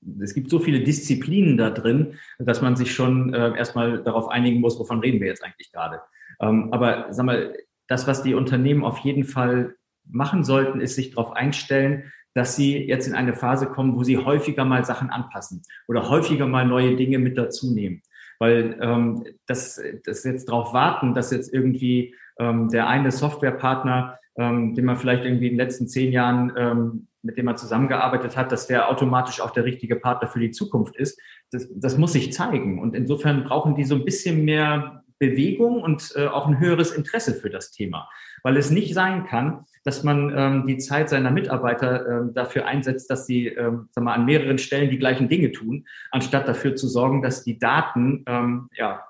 äh, 0.05 0.23
es 0.23 0.33
gibt 0.33 0.49
so 0.49 0.59
viele 0.59 0.81
Disziplinen 0.81 1.57
da 1.57 1.69
drin, 1.69 2.13
dass 2.39 2.61
man 2.61 2.75
sich 2.75 2.93
schon 2.93 3.33
äh, 3.33 3.57
erstmal 3.57 4.03
darauf 4.03 4.29
einigen 4.29 4.61
muss, 4.61 4.79
wovon 4.79 4.99
reden 4.99 5.19
wir 5.19 5.27
jetzt 5.27 5.43
eigentlich 5.43 5.71
gerade. 5.71 6.01
Ähm, 6.39 6.71
aber 6.71 7.07
sag 7.11 7.25
mal, 7.25 7.53
das, 7.87 8.07
was 8.07 8.23
die 8.23 8.35
Unternehmen 8.35 8.83
auf 8.83 8.99
jeden 8.99 9.23
Fall 9.23 9.75
machen 10.05 10.43
sollten, 10.43 10.79
ist 10.79 10.95
sich 10.95 11.11
darauf 11.11 11.31
einstellen, 11.31 12.11
dass 12.35 12.55
sie 12.55 12.77
jetzt 12.77 13.07
in 13.07 13.15
eine 13.15 13.33
Phase 13.33 13.65
kommen, 13.65 13.95
wo 13.95 14.03
sie 14.03 14.17
häufiger 14.17 14.65
mal 14.65 14.85
Sachen 14.85 15.09
anpassen 15.09 15.63
oder 15.87 16.09
häufiger 16.09 16.45
mal 16.45 16.67
neue 16.67 16.95
Dinge 16.95 17.17
mit 17.17 17.37
dazu 17.37 17.73
nehmen. 17.73 18.01
Weil 18.37 18.77
ähm, 18.81 19.23
das, 19.47 19.81
das 20.03 20.25
jetzt 20.25 20.49
darauf 20.49 20.73
warten, 20.73 21.13
dass 21.13 21.31
jetzt 21.31 21.51
irgendwie 21.53 22.13
ähm, 22.37 22.67
der 22.69 22.87
eine 22.87 23.11
Softwarepartner, 23.11 24.19
ähm, 24.37 24.75
den 24.75 24.83
man 24.83 24.97
vielleicht 24.97 25.23
irgendwie 25.23 25.47
in 25.47 25.53
den 25.53 25.59
letzten 25.59 25.87
zehn 25.87 26.11
Jahren, 26.11 26.51
ähm, 26.57 27.07
mit 27.21 27.37
dem 27.37 27.45
man 27.45 27.57
zusammengearbeitet 27.57 28.35
hat, 28.35 28.51
dass 28.51 28.67
der 28.67 28.89
automatisch 28.89 29.39
auch 29.39 29.51
der 29.51 29.63
richtige 29.63 29.95
Partner 29.95 30.27
für 30.27 30.39
die 30.39 30.51
Zukunft 30.51 30.97
ist, 30.97 31.17
das, 31.51 31.67
das 31.73 31.97
muss 31.97 32.11
sich 32.11 32.33
zeigen. 32.33 32.79
Und 32.79 32.93
insofern 32.93 33.45
brauchen 33.45 33.75
die 33.75 33.85
so 33.85 33.95
ein 33.95 34.03
bisschen 34.03 34.43
mehr 34.43 35.03
Bewegung 35.19 35.81
und 35.81 36.11
äh, 36.15 36.27
auch 36.27 36.47
ein 36.47 36.59
höheres 36.59 36.91
Interesse 36.91 37.33
für 37.33 37.49
das 37.49 37.71
Thema. 37.71 38.09
Weil 38.45 38.57
es 38.57 38.69
nicht 38.69 38.93
sein 38.93 39.25
kann, 39.25 39.65
dass 39.85 40.03
man 40.03 40.31
ähm, 40.37 40.67
die 40.67 40.77
Zeit 40.77 41.09
seiner 41.09 41.31
Mitarbeiter 41.31 42.07
ähm, 42.07 42.33
dafür 42.35 42.67
einsetzt, 42.67 43.09
dass 43.09 43.25
sie 43.25 43.47
ähm, 43.47 43.89
sag 43.89 44.03
mal, 44.03 44.13
an 44.13 44.25
mehreren 44.25 44.59
Stellen 44.59 44.91
die 44.91 44.99
gleichen 44.99 45.29
Dinge 45.29 45.51
tun, 45.51 45.87
anstatt 46.11 46.47
dafür 46.47 46.75
zu 46.75 46.87
sorgen, 46.87 47.23
dass 47.23 47.43
die 47.43 47.57
Daten 47.57 48.23
ähm, 48.27 48.69
ja, 48.77 49.07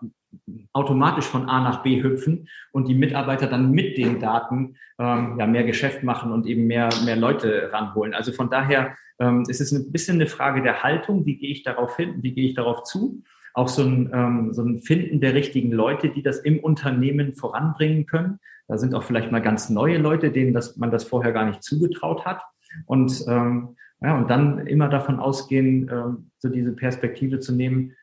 automatisch 0.72 1.26
von 1.26 1.50
A 1.50 1.62
nach 1.62 1.84
B 1.84 2.02
hüpfen 2.02 2.48
und 2.72 2.88
die 2.88 2.96
Mitarbeiter 2.96 3.48
dann 3.48 3.72
mit 3.72 3.98
den 3.98 4.22
Daten 4.22 4.78
ähm, 5.00 5.36
ja, 5.38 5.46
mehr 5.48 5.66
Geschäft 5.66 6.02
machen 6.02 6.32
und 6.32 6.48
eben 6.48 6.66
mehr, 6.66 6.88
mehr 7.04 7.18
Leute 7.18 7.72
ranholen. 7.74 8.14
Also 8.14 8.32
von 8.32 8.50
daher 8.50 8.96
ähm, 9.20 9.44
ist 9.50 9.60
es 9.60 9.74
ein 9.74 9.92
bisschen 9.92 10.16
eine 10.16 10.28
Frage 10.28 10.62
der 10.62 10.82
Haltung, 10.82 11.26
wie 11.26 11.36
gehe 11.36 11.52
ich 11.52 11.64
darauf 11.64 11.98
hin, 11.98 12.16
wie 12.22 12.34
gehe 12.34 12.48
ich 12.48 12.54
darauf 12.54 12.84
zu. 12.84 13.22
Auch 13.56 13.70
so 13.70 13.84
ein, 13.84 14.10
ähm, 14.14 14.54
so 14.54 14.64
ein 14.64 14.80
Finden 14.80 15.22
der 15.22 15.34
richtigen 15.34 15.72
Leute, 15.72 16.10
die 16.10 16.22
das 16.22 16.40
im 16.40 16.60
Unternehmen 16.60 17.34
voranbringen 17.34 18.06
können. 18.06 18.40
Da 18.68 18.78
sind 18.78 18.94
auch 18.94 19.04
vielleicht 19.04 19.32
mal 19.32 19.42
ganz 19.42 19.70
neue 19.70 19.98
Leute, 19.98 20.32
denen 20.32 20.54
das, 20.54 20.76
man 20.78 20.92
das 20.92 21.06
vorher 21.06 21.32
gar 21.32 21.46
nicht 21.46 21.64
zugetraut 21.64 22.26
hat. 22.26 22.42
Und, 22.86 23.24
ähm, 23.28 23.76
ja, 24.02 24.18
und 24.18 24.30
dann 24.30 24.68
immer 24.68 24.90
davon 24.90 25.20
ausgehen, 25.20 25.90
ähm, 25.92 26.32
so 26.40 26.50
diese 26.50 26.74
Perspektive 26.74 27.40
zu 27.40 27.54
nehmen, 27.54 27.94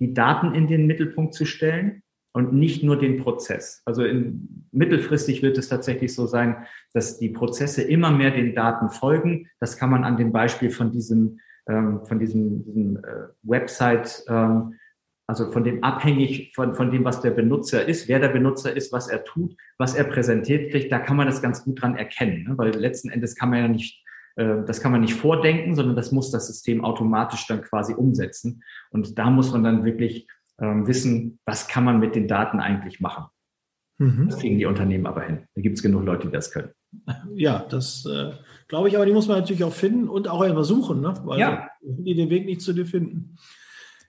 die 0.00 0.14
Daten 0.14 0.54
in 0.54 0.66
den 0.66 0.86
Mittelpunkt 0.86 1.34
zu 1.34 1.44
stellen 1.44 2.02
und 2.32 2.52
nicht 2.52 2.82
nur 2.82 2.98
den 2.98 3.22
Prozess. 3.22 3.82
Also 3.84 4.04
in, 4.04 4.66
mittelfristig 4.72 5.42
wird 5.42 5.58
es 5.58 5.68
tatsächlich 5.68 6.14
so 6.14 6.26
sein, 6.26 6.66
dass 6.92 7.18
die 7.18 7.30
Prozesse 7.30 7.82
immer 7.82 8.10
mehr 8.10 8.30
den 8.30 8.54
Daten 8.54 8.90
folgen. 8.90 9.48
Das 9.60 9.76
kann 9.76 9.90
man 9.90 10.04
an 10.04 10.16
dem 10.16 10.32
Beispiel 10.32 10.70
von 10.70 10.90
diesem, 10.90 11.40
ähm, 11.68 12.04
von 12.04 12.18
diesem, 12.18 12.64
diesem 12.64 12.96
äh, 12.96 13.28
Website 13.42 14.24
ähm, 14.28 14.74
also 15.28 15.52
von 15.52 15.62
dem 15.62 15.84
abhängig 15.84 16.52
von, 16.54 16.74
von 16.74 16.90
dem, 16.90 17.04
was 17.04 17.20
der 17.20 17.30
Benutzer 17.30 17.86
ist, 17.86 18.08
wer 18.08 18.18
der 18.18 18.30
Benutzer 18.30 18.74
ist, 18.74 18.92
was 18.92 19.08
er 19.08 19.24
tut, 19.24 19.54
was 19.76 19.94
er 19.94 20.04
präsentiert 20.04 20.70
kriegt, 20.70 20.90
da 20.90 20.98
kann 20.98 21.18
man 21.18 21.26
das 21.26 21.42
ganz 21.42 21.62
gut 21.64 21.82
dran 21.82 21.96
erkennen, 21.96 22.44
ne? 22.44 22.54
weil 22.56 22.74
letzten 22.74 23.10
Endes 23.10 23.36
kann 23.36 23.50
man 23.50 23.58
ja 23.58 23.68
nicht, 23.68 24.02
äh, 24.36 24.62
das 24.66 24.80
kann 24.80 24.90
man 24.90 25.02
nicht 25.02 25.12
vordenken, 25.14 25.76
sondern 25.76 25.96
das 25.96 26.12
muss 26.12 26.30
das 26.30 26.46
System 26.46 26.82
automatisch 26.82 27.46
dann 27.46 27.60
quasi 27.60 27.92
umsetzen. 27.92 28.62
Und 28.90 29.18
da 29.18 29.28
muss 29.28 29.52
man 29.52 29.62
dann 29.62 29.84
wirklich 29.84 30.26
ähm, 30.60 30.86
wissen, 30.86 31.38
was 31.44 31.68
kann 31.68 31.84
man 31.84 32.00
mit 32.00 32.14
den 32.14 32.26
Daten 32.26 32.58
eigentlich 32.58 33.00
machen. 33.00 33.26
Mhm. 33.98 34.28
Das 34.30 34.38
kriegen 34.38 34.58
die 34.58 34.64
Unternehmen 34.64 35.06
aber 35.06 35.22
hin. 35.22 35.40
Da 35.54 35.60
gibt 35.60 35.76
es 35.76 35.82
genug 35.82 36.06
Leute, 36.06 36.28
die 36.28 36.32
das 36.32 36.50
können. 36.50 36.70
Ja, 37.34 37.66
das 37.68 38.06
äh, 38.06 38.32
glaube 38.66 38.88
ich, 38.88 38.96
aber 38.96 39.04
die 39.04 39.12
muss 39.12 39.28
man 39.28 39.38
natürlich 39.40 39.64
auch 39.64 39.74
finden 39.74 40.08
und 40.08 40.26
auch 40.26 40.40
immer 40.40 40.64
suchen, 40.64 41.02
ne? 41.02 41.12
weil 41.24 41.38
Ja. 41.38 41.68
die 41.82 42.14
den 42.14 42.30
Weg 42.30 42.46
nicht 42.46 42.62
zu 42.62 42.72
dir 42.72 42.86
finden. 42.86 43.36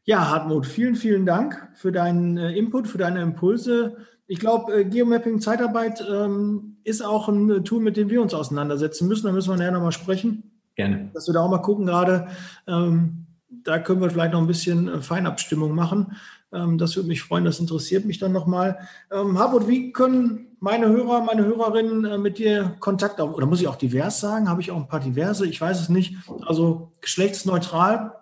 Ja, 0.09 0.27
Hartmut, 0.27 0.65
vielen, 0.65 0.95
vielen 0.95 1.27
Dank 1.27 1.69
für 1.75 1.91
deinen 1.91 2.35
äh, 2.35 2.53
Input, 2.53 2.87
für 2.87 2.97
deine 2.97 3.21
Impulse. 3.21 3.97
Ich 4.25 4.39
glaube, 4.39 4.73
äh, 4.73 4.83
Geomapping 4.83 5.39
Zeitarbeit 5.39 6.03
ähm, 6.11 6.77
ist 6.83 7.05
auch 7.05 7.29
ein 7.29 7.47
äh, 7.51 7.61
Tool, 7.61 7.79
mit 7.79 7.95
dem 7.95 8.09
wir 8.09 8.19
uns 8.19 8.33
auseinandersetzen 8.33 9.07
müssen. 9.07 9.27
Da 9.27 9.31
müssen 9.31 9.51
wir 9.51 9.57
nachher 9.57 9.71
nochmal 9.71 9.91
sprechen, 9.91 10.51
Gerne. 10.73 11.11
dass 11.13 11.27
wir 11.27 11.35
da 11.35 11.41
auch 11.41 11.51
mal 11.51 11.59
gucken 11.59 11.85
gerade. 11.85 12.27
Ähm, 12.65 13.27
da 13.49 13.77
können 13.77 14.01
wir 14.01 14.09
vielleicht 14.09 14.33
noch 14.33 14.41
ein 14.41 14.47
bisschen 14.47 15.03
Feinabstimmung 15.03 15.75
machen. 15.75 16.17
Ähm, 16.51 16.79
das 16.79 16.95
würde 16.95 17.07
mich 17.07 17.21
freuen, 17.21 17.45
das 17.45 17.59
interessiert 17.59 18.05
mich 18.05 18.17
dann 18.17 18.31
nochmal. 18.31 18.79
Ähm, 19.11 19.37
Hartmut, 19.37 19.67
wie 19.67 19.91
können 19.91 20.57
meine 20.59 20.87
Hörer, 20.87 21.21
meine 21.21 21.45
Hörerinnen 21.45 22.05
äh, 22.05 22.17
mit 22.17 22.39
dir 22.39 22.77
Kontakt 22.79 23.21
auf, 23.21 23.35
oder 23.35 23.45
muss 23.45 23.61
ich 23.61 23.67
auch 23.67 23.75
divers 23.75 24.19
sagen? 24.19 24.49
Habe 24.49 24.61
ich 24.61 24.71
auch 24.71 24.77
ein 24.77 24.87
paar 24.87 25.01
diverse? 25.01 25.45
Ich 25.45 25.61
weiß 25.61 25.79
es 25.79 25.89
nicht. 25.89 26.15
Also 26.47 26.93
geschlechtsneutral, 26.99 28.15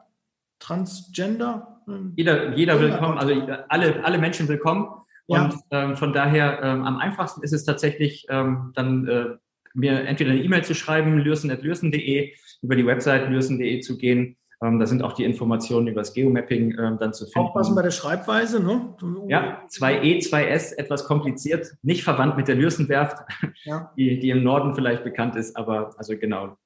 transgender? 0.60 1.76
Jeder, 2.15 2.56
jeder 2.56 2.80
willkommen, 2.82 3.17
also 3.17 3.34
alle, 3.69 4.04
alle 4.04 4.17
Menschen 4.17 4.47
willkommen. 4.47 4.88
Ja. 5.28 5.45
Und 5.45 5.56
ähm, 5.71 5.95
von 5.95 6.13
daher 6.13 6.60
ähm, 6.62 6.84
am 6.84 6.97
einfachsten 6.97 7.43
ist 7.43 7.54
es 7.54 7.63
tatsächlich, 7.63 8.26
ähm, 8.30 8.71
dann 8.76 9.08
äh, 9.08 9.26
mir 9.73 10.02
entweder 10.02 10.32
eine 10.32 10.43
E-Mail 10.43 10.63
zu 10.63 10.73
schreiben, 10.73 11.17
lürsen.lürsen.de, 11.17 12.34
über 12.62 12.76
die 12.76 12.86
Website 12.86 13.30
lürsen.de 13.30 13.80
zu 13.82 13.97
gehen. 13.97 14.38
Ähm, 14.62 14.80
da 14.80 14.88
sind 14.88 15.04
auch 15.04 15.13
die 15.13 15.23
Informationen 15.23 15.88
über 15.88 16.02
das 16.02 16.13
Geomapping 16.13 16.78
ähm, 16.80 16.97
dann 17.00 17.13
zu 17.13 17.26
finden. 17.26 17.47
Aufpassen 17.47 17.76
bei 17.76 17.84
der 17.84 17.91
Schreibweise, 17.91 18.62
ne? 18.62 18.95
Ja, 19.28 19.62
2E, 19.69 20.28
2S, 20.28 20.76
etwas 20.78 21.06
kompliziert, 21.06 21.76
nicht 21.84 22.04
verwandt 22.04 22.38
mit 22.38 22.47
der 22.47 22.56
Lürsenwerft, 22.56 23.17
Ja. 23.65 23.91
die, 23.97 24.19
die 24.19 24.32
im 24.32 24.43
Norden 24.43 24.73
vielleicht 24.73 25.04
bekannt 25.04 25.36
ist, 25.36 25.56
aber 25.56 25.93
also 25.97 26.17
genau. 26.17 26.58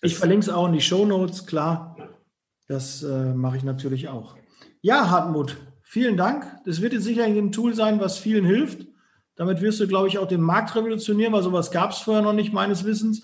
Ich 0.00 0.16
verlinke 0.16 0.44
es 0.44 0.48
auch 0.48 0.68
in 0.68 0.74
die 0.74 0.80
Show 0.80 1.04
Notes, 1.04 1.44
klar. 1.46 1.96
Das 2.68 3.02
äh, 3.02 3.34
mache 3.34 3.56
ich 3.56 3.64
natürlich 3.64 4.08
auch. 4.08 4.36
Ja, 4.82 5.10
Hartmut, 5.10 5.56
vielen 5.82 6.16
Dank. 6.16 6.46
Das 6.64 6.80
wird 6.80 6.92
jetzt 6.92 7.04
sicherlich 7.04 7.36
ein 7.36 7.52
Tool 7.52 7.74
sein, 7.74 8.00
was 8.00 8.18
vielen 8.18 8.44
hilft. 8.44 8.86
Damit 9.36 9.60
wirst 9.60 9.80
du, 9.80 9.88
glaube 9.88 10.08
ich, 10.08 10.18
auch 10.18 10.28
den 10.28 10.40
Markt 10.40 10.74
revolutionieren, 10.76 11.32
weil 11.32 11.42
sowas 11.42 11.70
gab 11.70 11.92
es 11.92 11.98
vorher 11.98 12.22
noch 12.22 12.32
nicht, 12.32 12.52
meines 12.52 12.84
Wissens. 12.84 13.22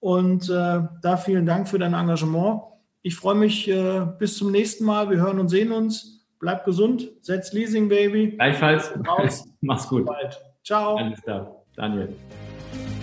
Und 0.00 0.48
äh, 0.48 0.82
da 1.02 1.16
vielen 1.16 1.46
Dank 1.46 1.68
für 1.68 1.78
dein 1.78 1.94
Engagement. 1.94 2.60
Ich 3.02 3.16
freue 3.16 3.34
mich 3.34 3.68
äh, 3.68 4.06
bis 4.18 4.36
zum 4.36 4.52
nächsten 4.52 4.84
Mal. 4.84 5.10
Wir 5.10 5.18
hören 5.18 5.38
und 5.38 5.48
sehen 5.48 5.72
uns. 5.72 6.26
Bleib 6.38 6.64
gesund. 6.64 7.10
Setz 7.20 7.52
Leasing, 7.52 7.88
Baby. 7.88 8.32
Gleichfalls. 8.32 8.92
Mach's 9.60 9.88
gut. 9.88 10.06
Bald. 10.06 10.38
Ciao. 10.64 10.96
Alles 10.96 11.22
klar. 11.22 11.64
Daniel. 11.74 12.14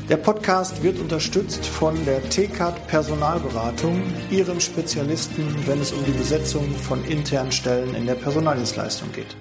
Der 0.09 0.17
Podcast 0.17 0.83
wird 0.83 0.99
unterstützt 0.99 1.65
von 1.65 1.95
der 2.03 2.21
TCAT 2.29 2.87
Personalberatung, 2.87 4.01
ihren 4.29 4.59
Spezialisten, 4.59 5.65
wenn 5.65 5.79
es 5.79 5.93
um 5.93 6.03
die 6.03 6.11
Besetzung 6.11 6.75
von 6.75 7.05
internen 7.05 7.53
Stellen 7.53 7.95
in 7.95 8.05
der 8.05 8.15
Personaldienstleistung 8.15 9.13
geht. 9.13 9.37